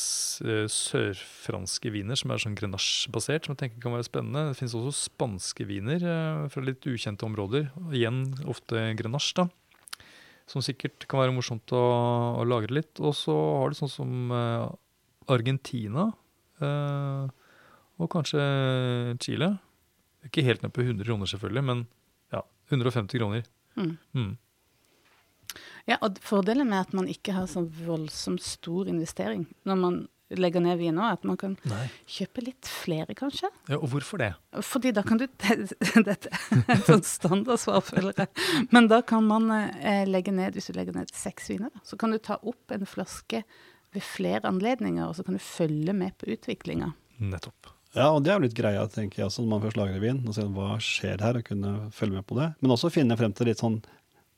sørfranske 0.74 1.92
viner 1.94 2.18
som 2.18 2.34
er 2.34 2.42
sånn 2.42 2.56
grenache-basert, 2.58 3.46
som 3.46 3.54
jeg 3.54 3.60
tenker 3.62 3.84
kan 3.84 3.94
være 3.94 4.08
spennende. 4.08 4.48
Det 4.50 4.58
fins 4.58 4.74
også 4.74 4.96
spanske 4.98 5.68
viner 5.70 6.02
eh, 6.02 6.48
fra 6.50 6.64
litt 6.66 6.88
ukjente 6.90 7.28
områder. 7.28 7.68
Igjen 7.94 8.24
ofte 8.50 8.88
grenasje, 8.98 9.44
da. 9.44 10.08
Som 10.50 10.66
sikkert 10.66 11.06
kan 11.06 11.22
være 11.22 11.38
morsomt 11.38 11.70
å, 11.78 11.84
å 12.42 12.48
lagre 12.50 12.74
litt. 12.80 12.98
Og 12.98 13.14
så 13.20 13.38
har 13.38 13.70
du 13.70 13.78
sånn 13.84 13.94
som 13.94 14.34
eh, 14.34 14.66
Argentina. 15.30 16.08
eh, 16.58 17.54
og 18.02 18.10
kanskje 18.18 18.42
Chile. 19.22 19.54
Ikke 20.26 20.42
helt 20.50 20.66
ned 20.66 20.74
på 20.74 20.82
100 20.82 21.06
kroner, 21.06 21.30
selvfølgelig, 21.30 21.66
men 21.70 21.86
ja, 22.34 22.42
150 22.74 23.22
kroner. 23.22 23.46
Mm. 23.78 23.98
Mm. 24.18 24.38
Ja, 25.90 25.98
og 26.06 26.20
fordelen 26.22 26.70
med 26.70 26.84
at 26.84 26.94
man 26.94 27.10
ikke 27.10 27.34
har 27.34 27.50
sånn 27.50 27.70
voldsomt 27.86 28.44
stor 28.46 28.90
investering 28.92 29.48
når 29.68 29.80
man 29.80 30.00
legger 30.38 30.62
ned 30.62 30.78
viner, 30.78 31.08
er 31.08 31.18
at 31.18 31.24
man 31.26 31.38
kan 31.42 31.56
Nei. 31.70 31.88
kjøpe 32.10 32.44
litt 32.46 32.70
flere, 32.70 33.16
kanskje. 33.18 33.50
Ja, 33.70 33.80
og 33.80 33.88
hvorfor 33.94 34.22
det? 34.22 34.30
Fordi 34.66 34.92
da 34.94 35.02
kan 35.06 35.18
du 35.18 35.26
Dette 36.10 36.30
er 36.30 36.76
et 36.76 36.86
sånt 36.86 37.08
standardsvar, 37.10 37.82
føler 37.88 38.14
jeg. 38.14 38.30
Men 38.70 38.92
da 38.92 39.02
kan 39.02 39.26
man 39.26 39.50
eh, 39.56 40.06
legge 40.06 40.34
ned, 40.36 40.54
hvis 40.54 40.70
du 40.70 40.78
legger 40.78 41.00
ned 41.00 41.10
seks 41.16 41.50
viner, 41.50 41.74
så 41.82 41.98
kan 41.98 42.14
du 42.14 42.20
ta 42.22 42.38
opp 42.38 42.76
en 42.76 42.86
flaske 42.90 43.42
ved 43.96 44.06
flere 44.06 44.46
anledninger, 44.46 45.08
og 45.08 45.18
så 45.18 45.26
kan 45.26 45.38
du 45.40 45.42
følge 45.42 45.98
med 45.98 46.14
på 46.22 46.30
utviklinga. 46.36 46.94
Nettopp. 47.26 47.74
Ja, 47.98 48.12
og 48.14 48.22
det 48.22 48.32
er 48.32 48.38
jo 48.38 48.46
litt 48.46 48.58
greia, 48.58 48.84
tenker 48.92 49.24
jeg 49.24 49.30
også, 49.30 49.42
når 49.42 49.54
man 49.54 49.64
først 49.64 49.80
lager 49.80 50.04
vin. 50.04 50.20
Og 50.28 50.36
ser 50.36 50.52
hva 50.54 50.76
skjer 50.84 51.24
her, 51.26 51.40
og 51.40 51.48
kunne 51.48 51.74
følge 51.96 52.20
med 52.20 52.28
på 52.30 52.38
det. 52.38 52.52
Men 52.62 52.76
også 52.76 52.92
finne 52.94 53.18
frem 53.18 53.34
til 53.36 53.50
litt 53.50 53.64
sånn 53.64 53.80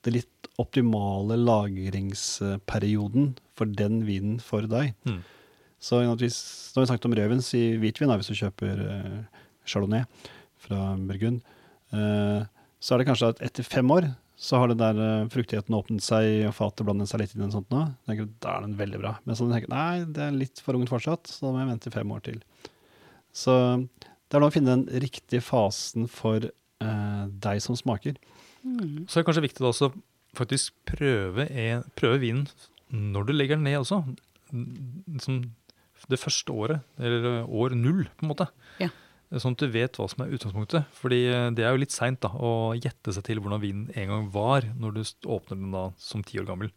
det 0.01 0.15
litt 0.15 0.47
optimale 0.61 1.35
lagringsperioden 1.37 3.35
for 3.57 3.69
den 3.69 4.01
vinen 4.07 4.39
for 4.41 4.65
deg. 4.69 4.95
Mm. 5.05 5.19
Så 5.81 5.99
vi, 6.01 6.07
når 6.09 6.21
vi 6.21 6.29
snakket 6.89 7.07
om 7.09 7.15
rødvin, 7.17 7.43
si 7.45 7.61
hvitvin 7.81 8.13
hvis 8.13 8.31
du 8.31 8.37
kjøper 8.37 8.81
eh, 8.85 9.45
chardonnay 9.69 10.05
fra 10.61 10.93
Burgund, 10.97 11.41
eh, 11.93 12.41
så 12.81 12.93
er 12.93 13.01
det 13.01 13.07
kanskje 13.09 13.31
at 13.33 13.41
etter 13.45 13.65
fem 13.65 13.93
år 13.93 14.09
så 14.41 14.57
har 14.57 14.71
det 14.71 14.79
der 14.81 14.97
eh, 14.97 15.29
fruktigheten 15.33 15.77
åpnet 15.77 16.05
seg, 16.05 16.47
og 16.49 16.55
fatet 16.57 16.85
blandet 16.87 17.09
seg 17.11 17.21
litt 17.21 17.33
inn 17.35 17.43
i 17.43 17.45
den 17.45 17.53
sånt 17.53 17.69
nå. 17.73 17.83
Jeg 18.01 18.11
tenker, 18.11 18.31
Da 18.41 18.55
er 18.55 18.65
den 18.65 18.77
veldig 18.79 19.01
bra. 19.03 19.15
Men 19.25 19.37
så 19.37 19.49
tenker 19.49 19.67
jeg 19.67 19.73
nei, 19.73 20.13
det 20.17 20.25
er 20.25 20.37
litt 20.37 20.61
for 20.65 20.77
ungt 20.77 20.89
fortsatt, 20.93 21.29
så 21.29 21.45
da 21.45 21.53
må 21.53 21.61
jeg 21.61 21.71
vente 21.75 21.93
fem 21.93 22.13
år 22.17 22.25
til. 22.25 22.41
Så 23.35 23.53
det 24.31 24.37
er 24.37 24.43
nå 24.43 24.49
å 24.51 24.53
finne 24.53 24.77
den 24.77 25.01
riktige 25.03 25.43
fasen 25.43 26.07
for 26.11 26.43
eh, 26.47 27.23
deg 27.43 27.63
som 27.63 27.77
smaker. 27.79 28.19
Mm. 28.63 29.07
Så 29.07 29.19
er 29.19 29.23
det 29.23 29.27
kanskje 29.29 29.47
viktig 29.47 29.63
da 29.63 29.71
også 29.71 29.91
faktisk 30.37 30.75
prøve, 30.87 31.47
en, 31.49 31.83
prøve 31.99 32.21
vinen 32.21 32.45
når 32.91 33.27
du 33.27 33.33
legger 33.35 33.59
den 33.59 33.67
ned 33.67 33.81
også. 33.81 34.03
Som 35.23 35.41
det 36.09 36.19
første 36.19 36.51
året, 36.51 36.85
eller 36.99 37.43
år 37.45 37.75
null, 37.77 38.05
på 38.17 38.25
en 38.25 38.31
måte. 38.31 38.47
Ja. 38.81 38.89
Sånn 39.39 39.55
at 39.55 39.63
du 39.63 39.71
vet 39.71 39.95
hva 39.95 40.07
som 40.11 40.25
er 40.25 40.33
utgangspunktet. 40.35 40.87
Fordi 40.97 41.21
eh, 41.31 41.49
det 41.55 41.63
er 41.63 41.75
jo 41.75 41.81
litt 41.83 41.95
seint 41.95 42.25
å 42.27 42.73
gjette 42.75 43.13
seg 43.15 43.27
til 43.27 43.39
hvordan 43.39 43.63
vinen 43.63 43.91
en 43.95 44.11
gang 44.11 44.31
var, 44.33 44.67
når 44.79 44.97
du 44.97 45.03
åpner 45.31 45.59
den 45.59 45.75
da 45.75 45.85
som 46.01 46.23
ti 46.27 46.39
år 46.41 46.49
gammel. 46.49 46.71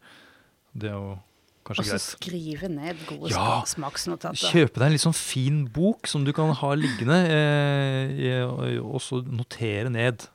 Det 0.74 0.90
er 0.90 0.98
jo 0.98 1.16
Og 1.64 1.72
kanskje 1.72 1.84
så 1.84 1.90
greit. 1.96 2.20
skrive 2.20 2.68
ned 2.68 2.96
gode 3.08 3.30
Ja. 3.32 3.62
smaksnotater. 3.64 4.36
Kjøpe 4.52 4.74
deg 4.74 4.82
en 4.86 4.92
litt 4.92 5.00
sånn 5.00 5.14
fin 5.16 5.64
bok 5.72 6.06
som 6.06 6.20
du 6.24 6.32
kan 6.36 6.52
ha 6.52 6.74
liggende, 6.76 7.16
eh, 7.32 8.44
og 8.84 9.00
så 9.00 9.22
notere 9.24 9.88
ned. 9.90 10.28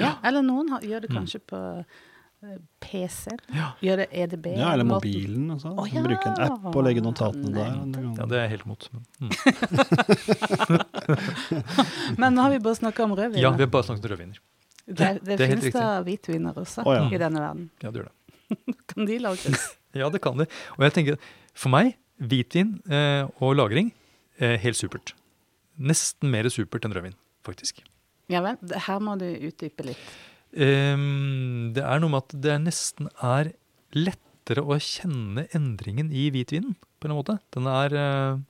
Ja, 0.00 0.16
eller 0.24 0.42
noen 0.42 0.68
har, 0.74 0.80
gjør 0.82 1.00
det 1.02 1.10
Mm. 1.10 1.16
kanskje 1.20 1.38
på 1.46 1.84
eh, 2.44 2.58
PC. 2.80 3.30
Ja. 3.54 3.72
Gjør 3.80 3.96
det 4.02 4.08
EDB. 4.12 4.46
Ja, 4.58 4.72
eller 4.74 4.84
mobilen 4.84 5.50
Altså. 5.54 5.68
Oh, 5.78 5.86
ja. 5.88 6.02
Bruke 6.02 6.26
en 6.26 6.40
app 6.50 6.76
og 6.76 6.84
legge 6.84 7.00
notatene 7.00 7.52
der. 7.54 7.74
Ja, 8.18 8.26
det 8.26 8.36
er 8.36 8.40
jeg 8.48 8.58
helt 8.58 8.64
imot. 8.66 8.88
men, 8.92 9.02
Mm. 9.20 9.30
Men 12.18 12.34
nå 12.34 12.40
har 12.42 12.50
vi 12.50 12.58
bare 12.58 12.74
snakka 12.76 13.04
om 13.04 13.14
rødvin. 13.16 13.38
Ja, 13.40 13.50
vi 13.54 13.62
har 13.64 13.70
bare 13.70 13.82
snakket 13.86 14.04
om 14.04 14.10
rødviner. 14.10 14.38
det, 14.86 15.18
det, 15.24 15.38
det 15.38 15.48
finnes 15.48 15.72
da 15.72 16.02
hvitviner 16.04 16.52
også 16.60 16.82
oh, 16.84 16.92
ja. 16.94 17.06
i 17.08 17.16
denne 17.18 17.40
verden. 17.40 17.70
Ja, 17.82 17.90
det 17.90 18.00
gjør 18.02 18.08
det. 18.10 18.14
Kan 18.90 19.10
de 19.10 19.18
lagres? 19.22 19.72
Ja, 19.94 20.08
det 20.10 20.18
kan 20.24 20.34
de. 20.34 20.48
Og 20.74 20.82
jeg 20.82 20.90
tenker, 20.96 21.26
for 21.54 21.70
meg, 21.70 21.92
hvitvin 22.18 22.72
eh, 22.90 23.28
og 23.38 23.52
lagring, 23.54 23.92
eh, 24.42 24.56
helt 24.58 24.74
supert. 24.74 25.12
Nesten 25.78 26.32
mer 26.32 26.48
supert 26.50 26.82
enn 26.82 26.96
rødvin, 26.96 27.14
faktisk. 27.46 27.78
Ja 28.32 28.40
vel, 28.42 28.58
her 28.58 28.98
må 29.06 29.14
du 29.20 29.28
utdype 29.28 29.86
litt. 29.86 30.02
Um, 30.54 31.70
det 31.78 31.82
er 31.86 32.02
noe 32.02 32.10
med 32.10 32.24
at 32.24 32.34
det 32.42 32.56
nesten 32.64 33.06
er 33.22 33.52
lettere 33.94 34.62
å 34.66 34.80
kjenne 34.82 35.46
endringen 35.54 36.10
i 36.14 36.26
hvitvinen, 36.34 36.74
på 36.98 37.10
en 37.10 37.14
måte. 37.14 37.38
Den 37.54 37.70
er, 37.70 37.94
eh, 37.94 38.42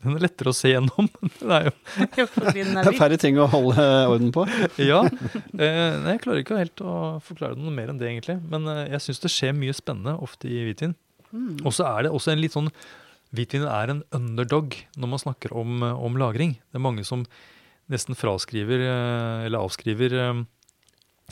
den 0.00 0.16
er 0.16 0.22
lettere 0.24 0.52
å 0.52 0.56
se 0.56 0.70
gjennom. 0.72 1.08
Det 1.40 1.56
er 1.56 1.66
jo 1.68 1.74
Det 2.54 2.64
er 2.80 2.96
færre 2.96 3.18
ting 3.20 3.36
å 3.40 3.48
holde 3.52 3.84
orden 4.08 4.32
på. 4.34 4.46
Ja. 4.90 5.02
Eh, 5.04 5.92
nei, 6.00 6.14
jeg 6.14 6.22
klarer 6.24 6.40
ikke 6.40 6.60
helt 6.60 6.80
å 6.80 6.94
forklare 7.24 7.58
det 7.58 7.64
noe 7.64 7.74
mer 7.74 7.92
enn 7.92 8.00
det, 8.00 8.08
egentlig. 8.08 8.38
Men 8.50 8.64
eh, 8.70 8.86
jeg 8.94 9.04
syns 9.04 9.20
det 9.24 9.32
skjer 9.34 9.56
mye 9.56 9.76
spennende 9.76 10.16
ofte 10.24 10.48
i 10.48 10.62
hvitvin. 10.68 10.96
Mm. 11.30 11.60
Og 11.68 11.74
så 11.76 11.84
er 11.90 12.06
det 12.06 12.14
også 12.16 12.34
en 12.34 12.42
litt 12.42 12.56
sånn 12.56 12.72
Hvitvin 13.30 13.62
er 13.70 13.92
en 13.92 14.00
underdog 14.16 14.74
når 14.98 15.06
man 15.12 15.20
snakker 15.22 15.52
om, 15.54 15.84
eh, 15.86 16.00
om 16.06 16.16
lagring. 16.18 16.56
Det 16.72 16.80
er 16.80 16.82
mange 16.82 17.04
som 17.06 17.22
nesten 17.90 18.16
fraskriver 18.18 18.82
eller 18.82 19.66
avskriver 19.66 20.14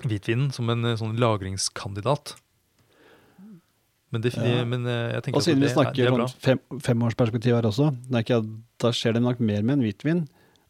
hvitvinen 0.04 0.52
som 0.54 0.70
en 0.70 0.92
sånn 0.98 1.18
lagringskandidat. 1.18 2.36
Men, 4.10 4.22
det, 4.24 4.32
Ja. 4.36 4.64
men 4.64 4.86
eh, 4.86 5.12
jeg 5.12 5.22
tenker 5.26 5.36
Og 5.36 5.44
siden 5.44 5.60
vi 5.60 5.68
er, 5.68 5.74
snakker 5.74 6.06
er 6.08 6.14
om 6.14 6.28
fem, 6.40 6.60
femårsperspektiv 6.80 7.54
her 7.58 7.66
også, 7.68 7.90
det 8.08 8.14
er 8.16 8.24
ikke, 8.24 8.38
da 8.80 8.92
skjer 8.96 9.18
det 9.18 9.22
nok 9.22 9.40
mer 9.40 9.62
med 9.62 9.78
en 9.78 9.84
hvitvin. 9.84 10.22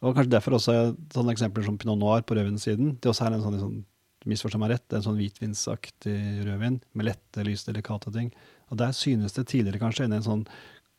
Og 0.02 0.14
kanskje 0.14 0.30
derfor 0.34 0.56
også 0.58 0.74
er 0.74 0.90
sånne 1.14 1.34
eksempler 1.34 1.66
som 1.66 1.78
pinot 1.78 1.98
noir 1.98 2.22
på 2.26 2.34
rødvinssiden. 2.38 2.96
Det 3.02 3.10
også 3.10 3.26
er 3.26 3.36
en 3.36 3.44
sånn, 3.46 3.58
sånn 3.62 3.78
misforstå 4.28 4.58
meg 4.62 4.72
rett, 4.74 4.84
det 4.86 4.96
er 4.96 5.00
en 5.02 5.06
sånn 5.08 5.18
hvitvinsaktig 5.18 6.18
rødvin 6.46 6.80
med 6.94 7.08
lette, 7.10 7.44
lyse, 7.46 7.66
delikate 7.66 8.12
ting. 8.14 8.32
Og 8.70 8.78
der 8.78 8.94
synes 8.94 9.34
det 9.34 9.46
tidligere 9.50 9.82
kanskje 9.82 10.06
enn 10.06 10.18
en 10.18 10.26
sånn 10.26 10.44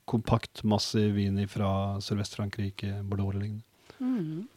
kompakt, 0.10 0.64
massiv 0.64 1.14
vin 1.16 1.38
fra 1.52 2.00
Sørvest-Frankrike, 2.02 3.04
Bordeaux 3.08 3.34
eller 3.34 3.46
lignende. 3.46 3.66
Mm. 4.00 4.48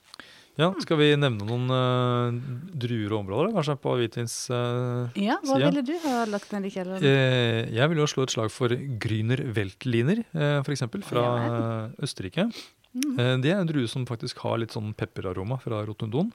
Ja, 0.61 0.69
skal 0.85 0.99
vi 1.01 1.07
nevne 1.17 1.47
noen 1.49 1.71
uh, 1.73 2.35
druer 2.77 3.15
og 3.15 3.23
områder, 3.23 3.55
kanskje, 3.57 3.77
på 3.81 3.95
hvitvins... 4.01 4.35
Uh, 4.53 5.09
Ja, 5.17 5.39
hva 5.41 5.57
side? 5.57 5.71
ville 5.71 5.85
du 5.89 5.95
ha 6.05 6.27
lagt 6.29 6.53
ned 6.53 6.69
i 6.69 6.73
kjelleren? 6.75 7.01
Uh, 7.01 7.73
jeg 7.73 7.89
ville 7.93 8.05
jo 8.05 8.11
slå 8.13 8.27
et 8.29 8.35
slag 8.35 8.53
for 8.53 8.75
Grüner 9.01 9.41
Weltliner, 9.57 10.21
uh, 10.37 10.59
f.eks., 10.61 10.85
fra 11.09 11.25
eh, 11.41 12.05
Østerrike. 12.05 12.51
Mm. 12.93 13.15
Eh, 13.17 13.37
det 13.41 13.53
er 13.55 13.63
en 13.63 13.71
drue 13.71 13.89
som 13.89 14.05
faktisk 14.09 14.43
har 14.45 14.59
litt 14.61 14.75
sånn 14.77 14.93
pepperaroma 14.99 15.57
fra 15.63 15.81
rotundon. 15.89 16.29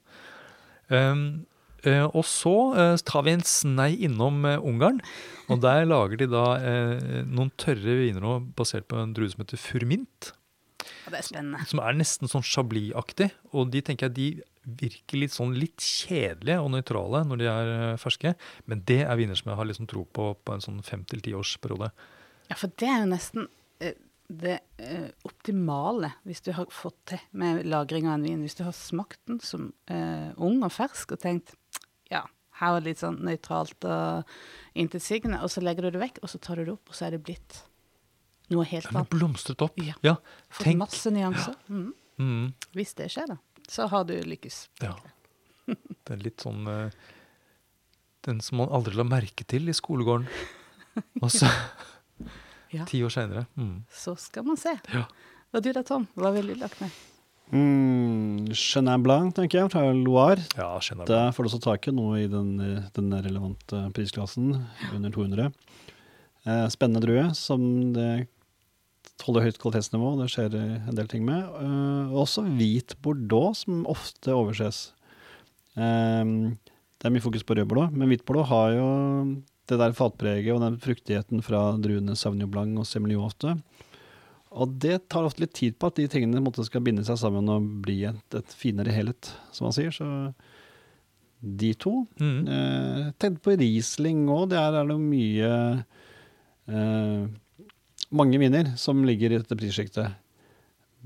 Um, 0.89 1.45
eh, 1.85 2.01
og 2.07 2.23
så 2.25 2.53
eh, 2.73 2.95
tar 3.05 3.27
vi 3.27 3.35
en 3.35 3.45
snei 3.45 3.91
innom 4.07 4.41
eh, 4.47 4.57
Ungarn, 4.57 4.97
og 5.51 5.61
der 5.61 5.85
lager 5.85 6.17
de 6.17 6.29
da 6.31 6.45
eh, 6.57 7.21
noen 7.27 7.51
tørre 7.61 7.99
viner 8.01 8.41
basert 8.57 8.87
på 8.89 8.97
en 8.97 9.13
drue 9.13 9.29
som 9.29 9.43
heter 9.45 9.61
furmint, 9.61 10.31
Ja, 10.83 11.11
det 11.13 11.19
er 11.19 11.25
spennende. 11.25 11.65
som 11.69 11.81
er 11.81 11.97
nesten 11.97 12.31
sånn 12.31 12.45
chablis-aktig. 12.45 13.31
Og 13.53 13.71
de 13.73 13.81
tenker 13.85 14.09
jeg 14.09 14.17
de 14.17 14.29
virker 14.67 15.21
litt 15.21 15.33
sånn 15.33 15.55
litt 15.55 15.79
kjedelige 15.83 16.59
og 16.59 16.73
nøytrale 16.73 17.23
når 17.27 17.39
de 17.39 17.47
er 17.51 17.69
eh, 17.73 17.99
ferske, 18.01 18.33
men 18.67 18.83
det 18.87 19.01
er 19.05 19.19
viner 19.19 19.39
som 19.39 19.51
jeg 19.51 19.59
har 19.59 19.69
liksom 19.69 19.87
tro 19.89 20.03
på 20.03 20.33
på 20.43 20.55
en 20.55 20.63
sånn 20.63 20.81
fem 20.85 21.05
til 21.07 21.23
ti 21.23 21.33
års 21.37 21.55
periode. 21.63 21.93
Ja, 22.49 22.57
for 22.59 22.71
det 22.79 22.89
er 22.91 23.03
jo 23.03 23.11
nesten 23.13 23.47
eh, 23.83 23.95
det 24.27 24.57
eh, 24.83 25.07
optimale 25.27 26.11
hvis 26.27 26.43
du 26.43 26.51
har 26.57 26.67
fått 26.73 26.99
til 27.13 27.21
med 27.39 27.63
lagring 27.67 28.09
av 28.09 28.17
en 28.17 28.27
vin. 28.27 28.43
Hvis 28.43 28.59
du 28.59 28.65
har 28.67 28.75
smakt 28.75 29.21
den 29.29 29.39
som 29.39 29.69
uh, 29.87 30.35
ung 30.35 30.59
og 30.65 30.73
fersk 30.75 31.15
og 31.15 31.21
tenkt 31.23 31.55
ja, 32.11 32.25
her 32.59 32.73
var 32.73 32.83
det 32.83 32.91
litt 32.91 33.03
sånn 33.03 33.21
nøytralt 33.23 33.87
og 33.87 34.37
intetsigende, 34.79 35.39
og 35.43 35.51
så 35.53 35.63
legger 35.63 35.87
du 35.87 35.95
det 35.95 36.03
vekk, 36.03 36.21
og 36.23 36.31
så 36.31 36.41
tar 36.43 36.59
du 36.59 36.65
det 36.65 36.75
opp, 36.75 36.91
og 36.91 36.97
så 36.97 37.07
er 37.07 37.15
det 37.15 37.23
blitt 37.23 37.61
noe 38.53 38.65
helt 38.65 38.87
Den 38.89 38.95
har 39.01 39.05
blomstret 39.11 39.61
opp. 39.65 39.77
Ja. 39.83 39.93
Ja, 40.05 40.15
Fått 40.49 40.63
tenk. 40.69 40.77
masse 40.79 41.11
nyanser. 41.11 41.55
Mm. 41.69 41.89
Mm, 42.19 42.53
Hvis 42.73 42.93
det 42.97 43.09
skjer, 43.13 43.27
da, 43.27 43.37
så 43.69 43.87
har 43.91 44.03
du 44.09 44.15
lykkes. 44.23 44.67
ja. 44.81 44.95
Det 45.67 46.13
er 46.15 46.21
litt 46.23 46.39
sånn 46.39 46.63
uh, 46.63 46.89
Den 48.23 48.37
som 48.39 48.61
man 48.61 48.69
aldri 48.71 48.95
la 48.95 49.03
merke 49.03 49.43
til 49.43 49.67
i 49.67 49.73
skolegården. 49.75 50.27
Og 51.21 51.29
så, 51.33 51.49
Ja. 52.71 52.85
ti 52.87 53.01
år 53.03 53.11
seinere. 53.11 53.45
Mm. 53.59 53.83
Så 53.91 54.15
skal 54.19 54.43
man 54.47 54.57
se. 54.59 54.73
Ja. 54.93 55.03
Og 55.53 55.63
du 55.63 55.69
da, 55.75 55.83
Tom? 55.83 56.07
Hva 56.15 56.31
ville 56.35 56.55
du 56.55 56.59
lagt 56.63 56.79
med? 56.81 56.91
Mm, 57.51 58.49
Chenin 58.55 59.03
Blanc, 59.03 59.33
tenker 59.37 59.61
jeg, 59.61 59.71
fra 59.71 59.85
Loire. 59.95 60.43
ja. 60.57 60.73
Der 61.07 61.31
får 61.35 61.43
du 61.43 61.49
også 61.51 61.61
tak 61.63 61.87
i 61.87 61.93
noe 61.95 62.17
i 62.23 62.27
den, 62.31 62.57
den 62.95 63.11
relevante 63.23 63.85
prisklassen, 63.95 64.49
under 64.93 65.09
200. 65.15 65.51
Eh, 66.47 66.65
spennende 66.71 67.03
drue, 67.03 67.29
som 67.35 67.93
det 67.95 68.27
holder 69.25 69.47
høyt 69.47 69.59
kvalitetsnivå. 69.61 70.13
Det 70.21 70.29
skjer 70.33 70.55
en 70.57 70.97
del 70.97 71.09
ting 71.11 71.25
med. 71.27 71.43
Uh, 71.59 72.13
også 72.23 72.45
hvit 72.57 72.95
bordeaux, 73.03 73.63
som 73.65 73.85
ofte 73.89 74.33
overses. 74.35 74.87
Um, 75.77 76.57
det 76.97 77.07
er 77.07 77.13
mye 77.13 77.23
fokus 77.23 77.45
på 77.45 77.57
rød 77.57 77.69
bordeaux, 77.69 77.93
men 77.93 78.09
hvit 78.09 78.25
bordeaux 78.25 78.49
har 78.49 78.73
jo 78.77 78.89
det 79.67 79.77
der 79.81 79.95
fatpreget 79.95 80.53
og 80.55 80.63
den 80.63 80.77
fruktigheten 80.81 81.43
fra 81.43 81.69
druene 81.81 82.15
Sauvignon 82.15 82.51
Blanc 82.51 82.79
og 82.79 82.87
Semillon 82.87 83.27
ofte. 83.27 83.57
Og 84.57 84.77
det 84.81 85.01
tar 85.11 85.27
ofte 85.27 85.43
litt 85.43 85.53
tid 85.57 85.75
på 85.77 85.89
at 85.89 85.97
de 85.99 86.07
tingene 86.09 86.41
måte 86.41 86.63
skal 86.65 86.81
binde 86.85 87.03
seg 87.05 87.19
sammen 87.19 87.49
og 87.51 87.65
bli 87.83 87.99
et, 88.09 88.23
et 88.37 88.55
finere 88.55 88.93
helhet, 88.95 89.33
som 89.53 89.67
man 89.67 89.75
sier. 89.75 89.91
Så 89.93 90.07
de 91.41 91.73
to. 91.77 92.05
Mm. 92.21 92.47
Eh, 92.47 93.09
tenkte 93.19 93.43
på 93.43 93.57
Riesling 93.59 94.25
òg. 94.33 94.47
Der 94.55 94.79
er 94.79 94.87
det 94.87 94.97
mye 95.01 95.51
eh, 96.71 97.27
Mange 98.15 98.39
viner 98.39 98.71
som 98.79 99.01
ligger 99.03 99.33
i 99.33 99.39
dette 99.41 99.57
prissjiktet. 99.59 100.15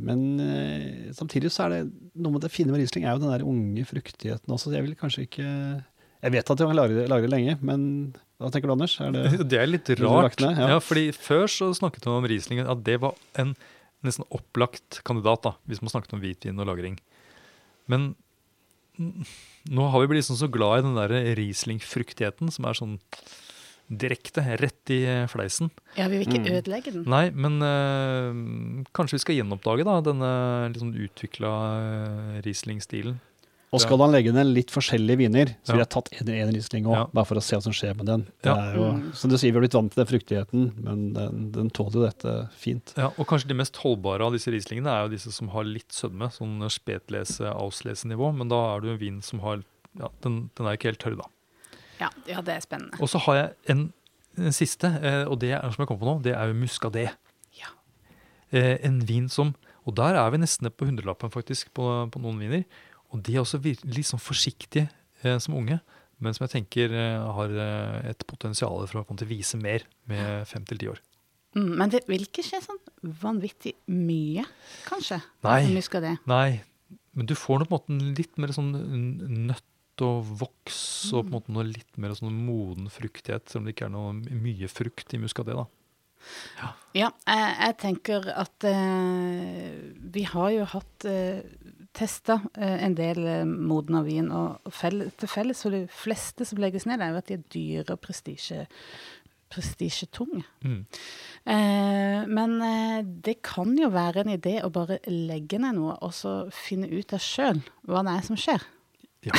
Men 0.01 0.39
eh, 0.39 1.11
samtidig 1.17 1.51
så 1.53 1.65
er 1.65 1.73
det 1.73 1.79
noe 2.15 2.35
med 2.35 2.43
det 2.45 2.51
fine 2.53 2.71
med 2.71 2.81
Riesling 2.81 3.05
er 3.05 3.15
jo 3.15 3.23
den 3.23 3.33
der 3.33 3.45
unge 3.45 3.85
fruktigheten 3.89 4.53
også. 4.53 4.71
Jeg 4.73 4.85
vil 4.85 4.95
kanskje 4.99 5.25
ikke 5.27 5.45
Jeg 6.21 6.33
vet 6.35 6.51
at 6.53 6.61
jeg 6.61 6.69
kan 6.69 6.77
lagre, 6.77 7.07
lagre 7.09 7.29
lenge, 7.29 7.57
men 7.65 8.13
hva 8.41 8.49
tenker 8.53 8.69
du, 8.69 8.75
Anders? 8.77 8.95
Er 9.01 9.11
det 9.13 9.25
Det 9.51 9.59
er 9.59 9.69
litt 9.69 9.89
rart. 10.01 10.39
ned? 10.41 10.57
Ja. 10.57 10.69
Ja. 10.75 10.79
fordi 10.81 11.09
Før 11.13 11.45
så 11.51 11.71
snakket 11.77 12.05
man 12.05 12.21
om 12.21 12.29
Riesling, 12.29 12.63
at 12.63 12.83
det 12.85 12.99
var 13.03 13.17
en 13.41 13.55
nesten 14.05 14.25
opplagt 14.33 15.01
kandidat, 15.05 15.43
da, 15.45 15.51
hvis 15.69 15.81
man 15.83 15.91
snakket 15.93 16.15
om 16.17 16.21
hvitvin 16.23 16.57
og 16.61 16.69
lagring. 16.71 16.95
Men 17.91 18.13
nå 18.97 19.85
har 19.93 20.01
vi 20.01 20.09
blitt 20.13 20.25
sånn 20.27 20.39
så 20.39 20.49
glad 20.51 20.81
i 20.81 20.85
den 20.87 20.97
der 20.97 21.13
Riesling-fruktigheten, 21.37 22.49
som 22.53 22.65
er 22.69 22.77
sånn 22.77 22.95
direkte, 23.91 24.41
rett 24.59 24.89
i 24.89 25.01
fleisen. 25.27 25.69
Ja, 25.97 26.07
vi 26.07 26.17
vil 26.21 26.27
ikke 26.27 26.41
Mm. 26.45 26.61
ødelegge 26.61 26.93
den. 26.93 27.03
Nei, 27.09 27.29
men 27.31 27.61
eh, 27.61 28.85
kanskje 28.93 29.17
vi 29.17 29.19
skal 29.25 29.35
gjenoppdage 29.35 29.83
da, 29.83 29.99
denne 30.01 30.31
liksom 30.73 30.93
utvikla 30.95 31.51
Riesling-stilen. 32.45 33.19
Og 33.71 33.79
skal 33.79 33.95
man 33.97 34.11
legge 34.11 34.33
ned 34.35 34.49
litt 34.51 34.67
forskjellige 34.73 35.15
viner, 35.17 35.45
så 35.63 35.71
Ja. 35.71 35.73
ville 35.77 35.85
jeg 35.85 35.89
tatt 35.95 36.09
en, 36.19 36.27
en 36.29 36.49
Riesling 36.53 36.83
òg, 36.85 36.93
Ja. 36.95 37.05
bare 37.13 37.25
for 37.25 37.35
å 37.35 37.41
se 37.41 37.55
hva 37.55 37.61
som 37.63 37.71
skjer 37.71 37.95
med 37.95 38.05
den. 38.05 38.21
Det 38.43 38.49
Ja. 38.51 38.55
er 38.55 38.75
jo, 38.75 38.83
Mm. 38.91 39.15
som 39.15 39.29
du 39.29 39.37
sier, 39.37 39.51
vi 39.53 39.59
har 39.59 39.61
blitt 39.61 39.73
vant 39.79 39.91
til 39.93 40.03
den 40.05 40.11
fruktigheten, 40.19 40.83
men 40.83 41.13
den, 41.13 41.51
den 41.53 41.69
tåler 41.69 41.93
jo 41.93 42.03
dette 42.05 42.49
fint. 42.51 42.93
Ja, 42.97 43.07
og 43.17 43.27
kanskje 43.27 43.47
de 43.47 43.53
mest 43.55 43.77
holdbare 43.77 44.21
av 44.25 44.33
disse 44.33 44.51
Rieslingene 44.51 44.87
er 44.91 45.07
jo 45.07 45.15
disse 45.15 45.31
som 45.31 45.47
har 45.49 45.63
litt 45.63 45.87
sødme, 45.87 46.27
sånn 46.29 46.59
spetlese-auslese-nivå, 46.69 48.35
men 48.35 48.49
da 48.49 48.75
er 48.75 48.81
det 48.81 48.87
jo 48.87 48.93
en 48.93 48.99
vin 48.99 49.21
som 49.21 49.39
har 49.39 49.63
ja, 49.99 50.07
den, 50.21 50.49
den 50.55 50.67
er 50.67 50.77
ikke 50.77 50.87
helt 50.91 50.99
tørr, 50.99 51.17
da. 51.17 51.23
Ja, 52.01 52.09
ja, 52.29 52.41
det 52.45 52.55
er 52.55 52.63
spennende. 52.63 52.97
Og 53.01 53.09
så 53.11 53.21
har 53.27 53.37
jeg 53.37 53.49
en, 53.73 53.83
en 54.41 54.55
siste, 54.55 54.89
eh, 55.01 55.23
og 55.27 55.39
det 55.43 55.53
er, 55.53 55.67
som 55.69 55.83
jeg 55.83 55.91
kom 55.91 55.99
på 56.01 56.09
nå, 56.09 56.17
det 56.25 56.33
er 56.37 56.49
jo 56.49 56.57
muscadet. 56.57 57.09
Ja. 57.59 57.73
Eh, 58.49 58.77
en 58.87 59.01
vin 59.07 59.29
som 59.31 59.55
Og 59.81 59.95
der 59.97 60.13
er 60.13 60.27
vi 60.29 60.37
nesten 60.37 60.69
på 60.69 60.85
hundrelappen, 60.85 61.31
faktisk, 61.33 61.71
på, 61.73 61.85
på 62.13 62.19
noen 62.21 62.37
viner. 62.37 62.67
Og 63.09 63.23
de 63.25 63.33
er 63.33 63.41
også 63.41 63.57
litt 63.65 64.05
sånn 64.05 64.21
forsiktige 64.21 64.91
eh, 65.23 65.39
som 65.41 65.55
unge, 65.57 65.79
men 66.21 66.35
som 66.37 66.45
jeg 66.45 66.51
tenker 66.53 66.93
har 67.33 67.55
et 68.05 68.27
potensial 68.29 68.83
for 68.85 69.01
å 69.01 69.03
komme 69.07 69.17
til 69.17 69.25
å 69.25 69.31
vise 69.31 69.57
mer 69.57 69.87
med 70.05 70.45
fem 70.45 70.67
til 70.69 70.77
ti 70.77 70.91
år. 70.91 71.01
Mm, 71.57 71.71
men 71.79 71.91
det 71.91 72.03
vil 72.07 72.27
ikke 72.27 72.45
skje 72.45 72.61
sånn 72.61 72.77
vanvittig 73.23 73.73
mye, 73.89 74.45
kanskje? 74.85 75.17
Nei. 75.43 75.81
Nei, 76.29 76.61
men 77.17 77.27
du 77.27 77.33
får 77.33 77.65
på 77.65 77.65
en 77.65 77.73
måte 77.73 78.21
litt 78.21 78.37
mer 78.37 78.53
sånn 78.55 78.71
nøtt 79.49 79.65
og 80.05 80.25
voks, 80.41 80.79
og 81.13 81.25
på 81.25 81.29
en 81.29 81.35
måte 81.35 81.53
noe 81.55 81.67
litt 81.67 81.99
mer 82.01 82.15
sånn 82.17 82.33
moden 82.45 82.89
fruktighet, 82.91 83.49
selv 83.49 83.63
om 83.63 83.69
det 83.69 83.75
ikke 83.75 83.87
er 83.89 83.93
noe 83.95 84.15
mye 84.15 84.71
frukt 84.71 85.15
i 85.15 85.21
muskadé. 85.21 85.55
da. 85.57 85.67
Ja, 86.93 87.07
jeg, 87.25 87.53
jeg 87.57 87.77
tenker 87.81 88.27
at 88.37 88.67
eh, 88.69 89.71
vi 90.13 90.25
har 90.29 90.51
jo 90.53 90.67
hatt 90.75 91.07
eh, 91.09 91.41
testa 91.97 92.37
en 92.55 92.93
del 92.95 93.23
moden 93.23 93.65
modna 93.67 94.03
vin, 94.05 94.29
og 94.31 94.69
fell, 94.71 95.07
til 95.17 95.31
felles 95.31 95.63
for 95.65 95.75
de 95.75 95.81
fleste 95.91 96.45
som 96.47 96.61
legges 96.61 96.85
ned, 96.87 97.01
er 97.01 97.11
jo 97.11 97.23
at 97.23 97.31
de 97.31 97.39
er 97.39 97.49
dyre 97.51 97.97
og 97.97 98.03
prestisje, 98.05 98.67
prestisjetunge. 99.51 100.43
Mm. 100.63 100.83
Eh, 101.43 102.27
men 102.29 102.57
eh, 102.61 102.99
det 103.03 103.39
kan 103.45 103.73
jo 103.77 103.89
være 103.93 104.23
en 104.23 104.35
idé 104.35 104.59
å 104.63 104.71
bare 104.73 104.99
legge 105.09 105.59
ned 105.61 105.79
noe, 105.79 105.97
og 106.05 106.13
så 106.15 106.35
finne 106.53 106.89
ut 106.91 107.15
av 107.15 107.23
sjøl 107.23 107.63
hva 107.89 108.05
det 108.07 108.15
er 108.15 108.29
som 108.29 108.39
skjer. 108.39 108.67
Ja. 109.27 109.35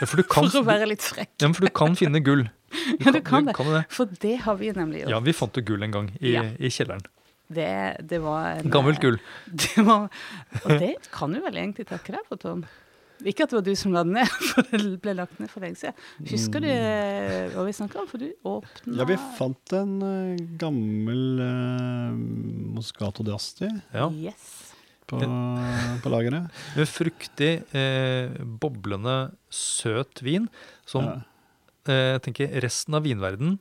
Ja, 0.00 0.06
for, 0.06 0.16
du 0.20 0.26
kan, 0.28 0.46
For 0.52 0.60
å 0.60 0.66
være 0.66 0.86
litt 0.90 1.04
frekk. 1.04 1.32
ja, 1.40 1.48
for 1.56 1.64
du 1.66 1.72
kan 1.72 1.96
finne 1.98 2.20
gull. 2.24 2.46
Ja, 3.02 3.12
du 3.12 3.20
kan 3.24 3.44
det. 3.44 3.52
kan, 3.56 3.68
det. 3.68 3.82
For 3.92 4.08
det 4.22 4.36
har 4.46 4.56
vi 4.56 4.70
nemlig 4.72 5.02
gjort. 5.02 5.12
Ja, 5.12 5.18
vi 5.24 5.32
fant 5.36 5.58
jo 5.58 5.62
gull 5.68 5.82
en 5.84 5.92
gang 5.92 6.06
i, 6.20 6.32
Ja. 6.36 6.44
i 6.56 6.70
kjelleren. 6.72 7.02
Det, 7.52 7.66
det 8.08 8.20
var 8.24 8.46
en, 8.62 8.70
Gammelt 8.72 9.00
gull. 9.02 9.18
Det 9.60 9.82
var, 9.84 10.06
og 10.64 10.70
det 10.80 10.94
kan 11.12 11.34
du 11.36 11.40
vel 11.44 11.58
egentlig 11.60 11.84
takke 11.90 12.14
deg 12.14 12.24
for, 12.30 12.40
Tom. 12.40 12.62
Ikke 13.28 13.44
at 13.44 13.52
det 13.52 13.58
var 13.60 13.66
du 13.66 13.74
som 13.78 13.92
la 13.94 14.00
den 14.06 14.16
ned, 14.16 14.32
for 14.48 14.66
det 14.72 14.96
ble 15.04 15.12
lagt 15.14 15.36
ned 15.38 15.50
for 15.52 15.62
lenge 15.62 15.78
siden. 15.78 15.94
Husker 16.32 16.64
du 16.64 16.66
eh, 16.72 17.52
hva 17.52 17.66
vi 17.68 17.74
snakker 17.76 18.00
om? 18.02 18.08
For 18.10 18.18
du 18.24 18.32
åpna 18.48 18.96
Ja, 18.98 19.06
vi 19.06 19.18
fant 19.36 19.74
en 19.78 19.92
eh, 20.08 20.40
gammel 20.58 21.22
uh, 21.44 22.16
Moscato 22.74 23.22
d'Asti 23.28 23.68
Ja. 23.92 24.08
Yes. 24.10 24.48
På, 25.12 26.00
på 26.04 26.12
lageret. 26.12 26.48
Med 26.78 26.88
fruktig, 26.90 27.52
eh, 27.76 28.32
boblende, 28.62 29.16
søt 29.52 30.22
vin 30.24 30.48
som 30.88 31.04
Ja. 31.08 31.14
eh, 31.86 32.08
jeg 32.16 32.22
tenker 32.28 32.58
resten 32.64 32.96
av 32.98 33.04
vinverden 33.06 33.58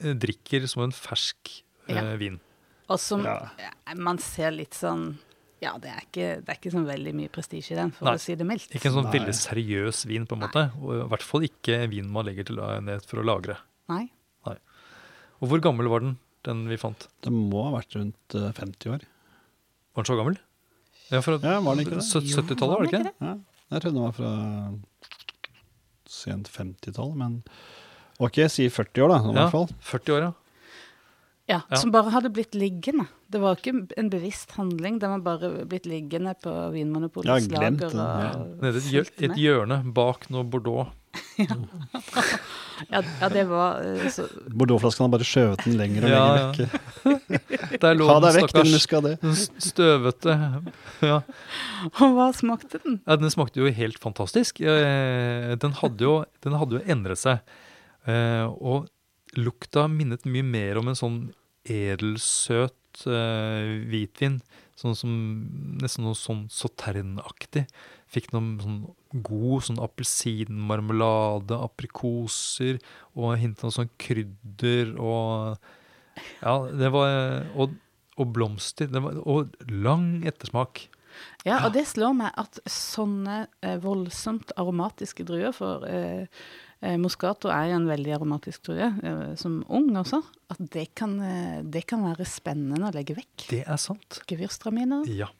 eh, 0.00 0.14
drikker 0.14 0.66
som 0.70 0.86
en 0.86 0.94
fersk 0.96 1.62
eh, 1.88 1.94
Ja. 1.98 2.16
vin. 2.20 2.40
Og 2.88 2.98
som 3.00 3.24
Ja. 3.24 3.50
eh, 3.58 3.94
man 3.96 4.18
ser 4.18 4.50
litt 4.52 4.74
sånn 4.74 5.16
Ja, 5.64 5.78
det 5.80 5.88
er 5.88 6.00
ikke, 6.02 6.26
det 6.44 6.48
er 6.52 6.56
ikke 6.58 6.72
sånn 6.74 6.84
veldig 6.84 7.12
mye 7.16 7.30
prestisje 7.32 7.72
i 7.72 7.76
den, 7.78 7.90
for 7.96 8.04
Nei. 8.04 8.14
å 8.18 8.20
si 8.20 8.34
det 8.36 8.44
mildt. 8.44 8.66
Ikke 8.76 8.90
en 8.90 8.98
sånn 8.98 9.06
Nei. 9.08 9.14
veldig 9.16 9.32
seriøs 9.38 10.02
vin, 10.10 10.26
på 10.28 10.36
en 10.36 10.42
måte. 10.44 10.64
Og 10.82 10.90
i 10.98 11.06
hvert 11.08 11.22
fall 11.24 11.46
ikke 11.46 11.78
vin 11.88 12.10
man 12.12 12.26
legger 12.26 12.44
til 12.50 12.58
eh, 12.60 12.80
ned 12.84 13.00
for 13.08 13.22
å 13.22 13.24
lagre. 13.24 13.56
Nei. 13.88 14.10
Og 15.40 15.48
hvor 15.50 15.60
gammel 15.64 15.88
var 15.90 16.00
den, 16.04 16.18
den 16.46 16.60
vi 16.68 16.76
fant? 16.80 17.08
Det 17.24 17.32
må 17.34 17.64
ha 17.66 17.72
vært 17.78 17.96
rundt 17.96 18.36
eh, 18.38 18.52
50 18.52 18.92
år. 18.94 19.02
Var 19.96 20.04
den 20.04 20.08
så 20.10 20.16
gammel? 20.20 20.36
Ja, 21.12 21.20
fra 21.20 21.38
Ja, 21.42 21.58
var 21.60 21.74
den 21.76 21.84
ikke 21.86 21.98
det? 21.98 22.06
Jo, 22.06 22.42
70-tallet, 22.42 22.74
var 22.78 22.80
det 22.86 22.92
ikke 22.92 23.04
det? 23.04 23.14
Ja, 23.20 23.34
jeg 23.74 23.82
trodde 23.84 23.94
den 23.98 24.06
var 24.06 24.14
fra 24.16 24.32
sent 26.08 26.48
50-tall, 26.52 27.14
men 27.18 27.42
Ok, 28.22 28.38
si 28.48 28.68
40 28.70 29.02
år, 29.04 29.10
da, 29.10 29.16
i 29.18 29.32
Ja, 29.34 29.36
hvert 29.42 29.52
fall. 29.52 29.68
40 29.82 30.14
år, 30.16 30.20
ja. 30.28 30.32
Ja, 31.50 31.58
Ja. 31.68 31.76
Som 31.76 31.90
bare 31.92 32.08
hadde 32.14 32.30
blitt 32.32 32.54
liggende. 32.56 33.04
Det 33.28 33.40
var 33.42 33.56
ikke 33.58 33.74
en 34.00 34.08
bevisst 34.08 34.52
handling. 34.56 34.98
Den 35.02 35.10
var 35.10 35.18
bare 35.26 35.66
blitt 35.68 35.84
liggende 35.84 36.32
på 36.40 36.52
Vinmonopolets 36.72 37.48
lager. 37.50 37.90
ja. 37.92 38.30
Nede 38.62 38.80
i 38.80 38.96
et, 39.02 39.10
et 39.20 39.34
hjørne 39.36 39.82
bak 39.92 40.30
noe 40.30 40.44
Bordeaux. 40.44 40.88
Ja, 42.90 43.00
ja, 43.20 43.28
det 43.30 43.44
var 43.46 43.78
eh, 43.86 44.08
så 44.10 44.24
Bordeauxflasken 44.50 45.04
har 45.04 45.10
bare 45.12 45.26
skjøvet 45.28 45.60
den 45.62 45.76
lenger 45.78 46.02
og 46.04 46.10
Ja, 46.10 46.22
lenger 46.34 46.64
ja. 46.64 47.38
Der 47.80 47.94
lå 47.98 48.06
den 48.22 48.32
stakkars 48.36 48.86
den 49.22 49.34
støvete. 49.62 50.34
Ja. 51.04 51.18
Og 52.00 52.14
hva 52.16 52.28
smakte 52.36 52.80
den? 52.84 53.00
ja, 53.06 53.16
den 53.20 53.30
smakte 53.32 53.60
jo 53.62 53.70
helt 53.72 53.98
fantastisk. 54.02 54.60
Eh, 54.60 55.54
Den 55.60 55.72
hadde 55.80 56.04
jo, 56.06 56.14
den 56.44 56.56
hadde 56.60 56.78
jo 56.78 56.84
endret 56.94 57.18
seg. 57.20 57.40
Eh, 58.06 58.44
Og 58.46 58.86
lukta 59.36 59.88
minnet 59.90 60.24
mye 60.30 60.44
mer 60.46 60.78
om 60.78 60.88
en 60.92 60.98
sånn 60.98 61.18
edelsøt 61.66 63.06
eh, 63.06 63.84
hvitvin. 63.90 64.40
Sånn 64.78 64.96
som 64.98 65.10
nesten 65.82 66.04
noe 66.06 66.18
sånn 66.18 66.44
sauternaktig. 66.50 67.64
Fikk 68.10 68.32
noe 68.34 68.58
sånn 68.62 68.80
god 69.26 69.62
sånn 69.68 69.78
appelsinmarmelade, 69.82 71.54
aprikoser 71.62 72.80
og 73.14 73.36
hint 73.38 73.62
av 73.66 73.72
sånn 73.74 73.90
krydder 74.02 74.94
og 74.98 75.58
Ja, 76.42 76.58
det 76.70 76.90
var 76.94 77.46
Og, 77.54 77.74
og 78.20 78.34
blomster. 78.34 78.90
Det 78.90 79.02
var, 79.02 79.16
og 79.26 79.54
lang 79.68 80.24
ettersmak. 80.26 80.86
Ja, 81.46 81.60
og 81.66 81.74
det 81.76 81.84
slår 81.86 82.14
meg 82.18 82.34
at 82.40 82.58
sånne 82.70 83.44
eh, 83.62 83.76
voldsomt 83.82 84.54
aromatiske 84.58 85.26
druer 85.26 85.54
for 85.54 85.84
eh, 85.86 86.26
eh, 86.80 86.96
Moscato 87.00 87.50
er 87.52 87.74
en 87.76 87.86
veldig 87.86 88.16
aromatisk 88.16 88.66
drue, 88.70 88.88
eh, 88.90 89.34
som 89.38 89.60
ung 89.68 89.92
også. 90.00 90.22
At 90.50 90.62
det 90.74 90.88
kan, 90.98 91.14
eh, 91.22 91.60
det 91.62 91.84
kan 91.90 92.02
være 92.06 92.26
spennende 92.28 92.90
å 92.90 92.94
legge 92.96 93.18
vekk. 93.18 93.48
Det 93.52 93.62
er 93.62 93.80
sant. 93.80 94.22
Gevirstraminer. 94.30 95.06
Ja. 95.10 95.30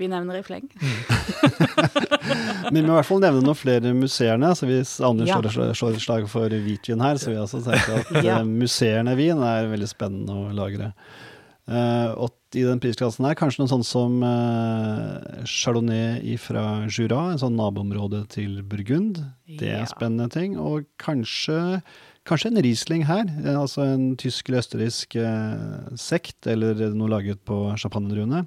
Vi 0.00 0.08
nevner 0.08 0.38
i 0.40 0.42
fleng. 0.46 0.68
Men 2.72 2.74
vi 2.78 2.82
må 2.86 2.94
i 2.94 2.96
hvert 2.96 3.08
fall 3.08 3.20
nevne 3.22 3.42
noen 3.44 3.58
flere 3.58 3.92
museerne. 3.96 4.52
så 4.56 4.66
Hvis 4.68 4.96
Anders 5.04 5.28
Ja. 5.28 5.40
slår, 5.42 5.94
et 5.96 6.00
slag 6.04 6.28
for 6.32 6.48
hvitvin 6.48 7.02
her, 7.04 7.20
så 7.20 7.28
vil 7.30 7.38
jeg 7.40 7.44
også 7.48 7.60
tenke 7.66 7.98
at 8.00 8.24
Ja. 8.24 8.38
eh, 8.40 8.44
museerne 8.48 9.16
vin 9.18 9.42
er 9.42 9.68
veldig 9.72 9.88
spennende 9.90 10.32
å 10.32 10.52
lagre. 10.56 10.92
Uh, 11.62 12.10
og 12.18 12.32
i 12.58 12.64
den 12.66 12.80
prisklassen 12.82 13.24
her, 13.24 13.36
kanskje 13.38 13.60
noe 13.62 13.70
sånt 13.70 13.86
som 13.86 14.16
uh, 14.26 15.44
Chardonnay 15.46 16.34
fra 16.42 16.64
Jura, 16.90 17.28
en 17.30 17.38
sånn 17.38 17.54
naboområde 17.56 18.24
til 18.34 18.58
Burgund. 18.66 19.20
Det 19.46 19.70
er 19.70 19.84
Ja. 19.84 19.86
spennende 19.86 20.26
ting. 20.34 20.56
Og 20.58 20.84
kanskje, 20.98 21.80
kanskje 22.26 22.50
en 22.50 22.62
Riesling 22.66 23.04
her, 23.06 23.24
altså 23.54 23.84
en 23.86 24.16
tysk 24.16 24.48
eller 24.50 24.58
østerriksk 24.64 25.16
uh, 25.22 25.94
sekt, 25.96 26.44
eller 26.50 26.74
noe 26.92 27.08
laget 27.14 27.44
på 27.46 27.62
champagnedruene. 27.78 28.42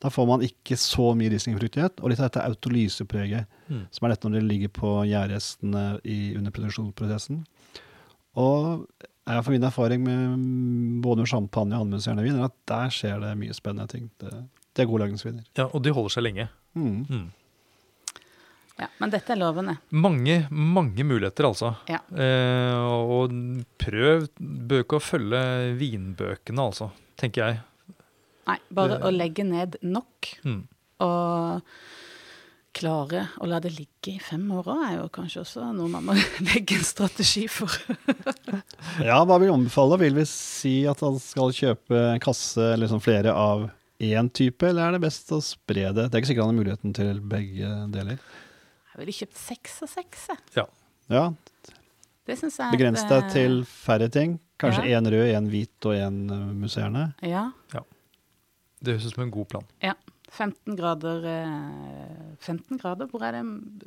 Da 0.00 0.08
får 0.08 0.26
man 0.30 0.40
ikke 0.46 0.76
så 0.80 1.10
mye 1.18 1.28
Riesling-fruktighet, 1.34 2.00
og 2.00 2.08
litt 2.12 2.20
av 2.22 2.30
dette 2.30 2.44
autolysepreget, 2.46 3.46
Mm. 3.70 3.82
som 3.94 4.06
er 4.06 4.14
dette 4.14 4.26
når 4.28 4.40
det 4.40 4.48
ligger 4.48 4.68
på 4.74 4.88
gjærrestene 5.06 5.82
under 6.38 6.50
produksjonsprosessen. 6.50 7.44
Og 8.40 8.86
jeg 9.28 9.44
for 9.44 9.50
min 9.52 9.62
erfaring 9.68 10.02
med 10.02 11.02
både 11.04 11.18
med 11.22 11.28
champagne 11.30 11.76
og 11.76 11.84
andremuseerne 11.84 12.24
vin, 12.24 12.38
er 12.40 12.48
at 12.48 12.56
der 12.66 12.88
skjer 12.90 13.20
det 13.20 13.34
mye 13.38 13.54
spennende 13.54 13.86
ting. 13.92 14.08
Det, 14.18 14.32
det 14.74 14.82
er 14.82 14.88
gode 14.90 15.04
lagringsviner. 15.04 15.44
ja. 15.58 15.68
Og 15.72 15.82
de 15.84 15.90
holder 15.94 16.10
seg 16.16 16.24
lenge. 16.24 16.48
Mm. 16.74 17.04
Mm. 17.10 17.28
Ja, 18.80 18.86
men 18.98 19.10
dette 19.12 19.34
er 19.34 19.36
lovende. 19.36 19.74
Mange, 19.92 20.46
mange 20.50 21.04
muligheter, 21.04 21.44
altså. 21.50 21.74
Ja. 21.90 21.98
Eh, 22.16 22.80
og 22.80 23.34
prøv 23.78 24.28
bøker 24.40 24.96
å 24.96 25.04
følge 25.04 25.42
vinbøkene, 25.76 26.64
altså, 26.64 26.88
tenker 27.20 27.44
jeg. 27.44 27.60
Nei, 28.46 28.58
bare 28.70 28.96
Det- 28.98 29.02
å 29.06 29.10
legge 29.16 29.44
ned 29.44 29.76
nok 29.82 30.28
Mm. 30.44 30.62
og 31.00 31.62
klare 32.72 33.28
å 33.42 33.46
la 33.50 33.58
det 33.60 33.72
ligge 33.74 34.14
i 34.14 34.18
fem 34.22 34.44
år 34.54 34.64
òg, 34.70 34.82
er 34.86 34.96
jo 35.00 35.08
kanskje 35.08 35.40
også 35.42 35.72
noe 35.74 35.88
man 35.88 36.04
må 36.06 36.14
legge 36.54 36.76
en 36.78 36.84
strategi 36.86 37.46
for. 37.50 37.68
Ja, 39.02 39.24
hva 39.24 39.38
vil 39.40 39.48
vi 39.48 39.54
anbefale? 39.54 39.98
Vil 39.98 40.14
vi 40.14 40.24
si 40.24 40.74
at 40.86 41.00
man 41.02 41.18
skal 41.22 41.50
kjøpe 41.56 41.98
en 42.14 42.20
kasse 42.22 42.72
eller 42.74 42.86
sånn 42.90 43.02
flere 43.02 43.32
av 43.34 43.68
én 44.00 44.30
type, 44.32 44.62
eller 44.64 44.86
er 44.88 44.92
det 44.96 45.02
best 45.02 45.28
å 45.34 45.40
spre 45.44 45.90
det? 45.92 46.06
Det 46.08 46.14
er 46.14 46.20
ikke 46.22 46.30
sikkert 46.32 46.46
han 46.46 46.54
har 46.54 46.60
muligheten 46.64 46.94
til 46.96 47.20
begge 47.20 47.72
deler. 47.92 48.18
Jeg 48.94 49.02
ville 49.02 49.16
kjøpt 49.18 49.36
seks 49.36 49.82
av 49.82 49.88
seks, 49.92 50.26
jeg. 50.30 50.66
Ja, 51.10 51.30
Det 52.26 52.36
syns 52.38 52.56
jeg 52.60 52.70
Begrens 52.76 53.02
deg 53.10 53.30
til 53.32 53.62
færre 53.66 54.06
ting. 54.12 54.38
Kanskje 54.60 54.84
Ja. 54.86 55.00
én 55.00 55.08
rød, 55.10 55.34
én 55.34 55.48
hvit 55.50 55.86
og 55.88 55.94
én 55.96 56.18
musserende. 56.54 57.14
Ja. 57.26 57.50
Det 58.80 58.94
høres 58.96 59.06
ut 59.10 59.14
som 59.14 59.26
en 59.26 59.34
god 59.34 59.48
plan. 59.52 59.66
Ja. 59.84 59.94
15 60.30 60.76
grader 60.78 61.24
eh, 61.26 62.36
15 62.38 62.78
grader, 62.78 63.08
hvor 63.10 63.24
er 63.26 63.34
det 63.34 63.40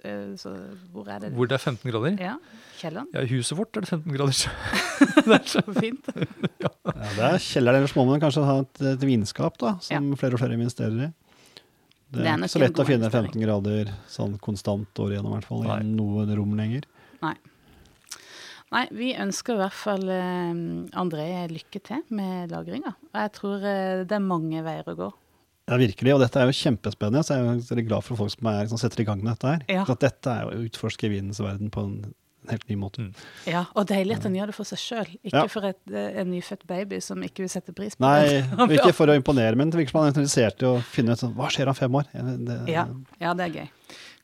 eh, 0.04 0.34
så, 0.36 0.52
Hvor 0.92 1.08
er 1.08 1.22
det? 1.24 1.30
Hvor 1.38 1.48
det 1.48 1.56
er 1.56 1.62
15 1.64 1.88
grader. 1.92 2.18
Ja, 2.20 2.34
kjelleren. 2.82 3.08
Ja, 3.16 3.24
I 3.24 3.30
huset 3.32 3.56
vårt 3.58 3.78
er 3.80 3.86
det 3.86 3.90
15 3.94 4.12
grader. 4.12 4.42
Det 5.24 5.38
er 5.38 5.48
så 5.48 5.64
fint. 5.78 6.10
Ja, 6.64 6.70
det 7.16 7.24
er 7.26 7.38
kjelleren, 7.44 7.80
eller 7.82 7.92
små, 7.92 8.04
men 8.08 8.22
kanskje 8.22 8.44
ha 8.48 8.58
et, 8.62 8.82
et 8.94 9.02
vinskap 9.08 9.56
da, 9.60 9.74
som 9.84 10.12
flere 10.20 10.36
og 10.38 10.42
flere 10.44 10.56
investerer 10.58 11.08
i. 11.08 11.08
Det 11.10 12.20
Det 12.20 12.28
er, 12.28 12.30
er 12.36 12.44
ikke 12.44 12.52
så 12.54 12.62
lett 12.62 12.80
å 12.80 12.86
finne 12.88 13.10
15 13.10 13.42
grader 13.44 13.92
sånn 14.12 14.36
konstant 14.44 15.02
året 15.04 15.16
igjennom, 15.18 15.34
i 15.34 15.40
hvert 15.40 15.48
fall, 15.50 15.64
i 15.80 15.88
noe 15.88 16.28
rom 16.38 16.54
lenger. 16.60 16.86
Nei, 17.24 17.34
vi 18.92 19.12
ønsker 19.20 19.56
i 19.58 19.62
hvert 19.62 19.76
fall 19.78 20.06
eh, 20.10 20.54
André 21.00 21.28
lykke 21.52 21.82
til 21.86 22.02
med 22.16 22.52
lagringa. 22.54 22.96
Og 23.14 23.20
jeg 23.22 23.34
tror 23.38 23.68
eh, 23.70 24.04
det 24.08 24.18
er 24.18 24.26
mange 24.26 24.64
veier 24.66 24.88
å 24.90 24.96
gå. 24.98 25.12
Ja, 25.70 25.78
virkelig. 25.80 26.12
Og 26.16 26.20
dette 26.24 26.42
er 26.42 26.50
jo 26.50 26.58
kjempespennende. 26.58 27.24
Så 27.24 27.38
jeg 27.38 27.46
er 27.46 27.62
veldig 27.70 27.86
glad 27.88 28.04
for 28.04 28.20
folk 28.20 28.34
som, 28.34 28.50
er, 28.52 28.66
som 28.72 28.82
setter 28.82 29.04
i 29.04 29.08
gang 29.08 29.22
med 29.24 29.32
dette 29.36 29.54
her. 29.54 29.64
Ja. 29.72 29.86
For 29.88 29.96
at 29.96 30.04
dette 30.04 30.34
er 30.34 30.44
jo 30.44 30.52
å 30.58 30.66
utforske 30.68 31.08
vinens 31.12 31.40
verden 31.44 31.72
på 31.74 31.86
en 31.88 31.96
helt 32.50 32.66
ny 32.68 32.76
måte. 32.76 33.06
Mm. 33.06 33.14
Ja, 33.48 33.62
Og 33.72 33.86
deilig 33.88 34.18
at 34.18 34.26
han 34.28 34.34
gjør 34.36 34.50
det 34.52 34.56
for 34.58 34.68
seg 34.68 34.82
sjøl, 34.82 35.14
ikke 35.24 35.46
Ja. 35.46 35.48
for 35.48 35.64
et, 35.70 35.80
eh, 35.94 36.20
en 36.20 36.32
nyfødt 36.34 36.66
baby 36.68 37.00
som 37.00 37.22
ikke 37.24 37.46
vil 37.46 37.50
sette 37.54 37.72
pris 37.72 37.96
på 37.96 38.04
Nei, 38.04 38.26
det. 38.28 38.42
Nei, 38.58 38.68
ikke 38.76 38.92
for 38.98 39.08
å 39.08 39.16
imponere, 39.16 39.56
men 39.56 39.70
det 39.72 39.80
virker 39.80 39.92
som 39.96 40.02
han 40.02 40.10
er 40.12 40.18
interessert 40.18 40.60
i 40.66 40.68
å 40.68 40.82
finne 40.84 41.16
ut 41.16 41.20
sånn, 41.24 41.32
hva 41.38 41.48
skjer 41.54 41.72
om 41.72 41.78
fem 41.78 41.96
år. 42.02 42.10
Ja, 42.14 42.22
Det, 42.24 42.58
Ja, 42.74 42.86
ja, 43.22 43.34
det 43.34 43.46
er 43.48 43.56
gøy. 43.62 43.70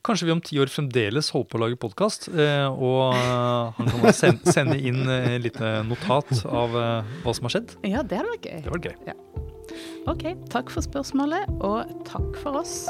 Kanskje 0.00 0.26
vi 0.26 0.32
om 0.32 0.40
ti 0.40 0.56
år 0.56 0.70
fremdeles 0.72 1.28
holder 1.34 1.48
på 1.50 1.58
å 1.58 1.60
lage 1.60 1.76
podkast, 1.80 2.30
eh, 2.32 2.66
og 2.72 3.12
eh, 3.12 3.74
han 3.76 3.90
kan 3.92 4.14
sende, 4.16 4.52
sende 4.54 4.78
inn 4.80 5.02
eh, 5.04 5.34
et 5.34 5.44
lite 5.44 5.72
notat 5.84 6.30
av 6.48 6.72
eh, 6.80 7.10
hva 7.20 7.34
som 7.36 7.44
har 7.44 7.52
skjedd. 7.52 7.74
Ja, 7.84 8.00
det 8.00 8.16
hadde 8.16 8.32
vært 8.32 8.48
gøy. 8.48 8.62
Det 8.64 8.72
var 8.72 8.86
gøy. 8.88 9.18
Ok, 10.08 10.24
takk 10.54 10.72
for 10.72 10.86
spørsmålet, 10.86 11.52
og 11.60 11.92
takk 12.08 12.40
for 12.40 12.62
oss. 12.62 12.86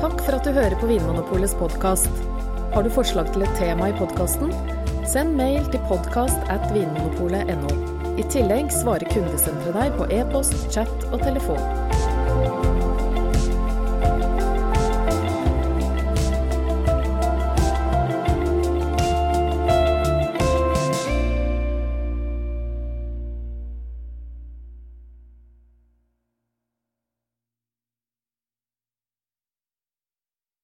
Takk 0.00 0.16
for 0.24 0.38
at 0.38 0.48
du 0.48 0.56
hører 0.56 0.78
på 0.80 0.88
Vinmonopolets 0.88 1.58
podkast. 1.60 2.24
Har 2.72 2.86
du 2.86 2.88
forslag 2.94 3.28
til 3.34 3.44
et 3.44 3.60
tema 3.60 3.90
i 3.92 3.96
podkasten? 4.00 4.56
Send 5.10 5.36
mail 5.36 5.68
til 5.68 5.84
podkast 5.90 6.48
at 6.48 6.64
vinmonopolet.no. 6.72 7.76
I 8.16 8.24
tillegg 8.32 8.72
svarer 8.72 9.04
kundesenteret 9.12 9.76
deg 9.76 10.00
på 10.00 10.08
e-post, 10.16 10.64
chat 10.72 11.10
og 11.12 11.20
telefon. 11.20 11.60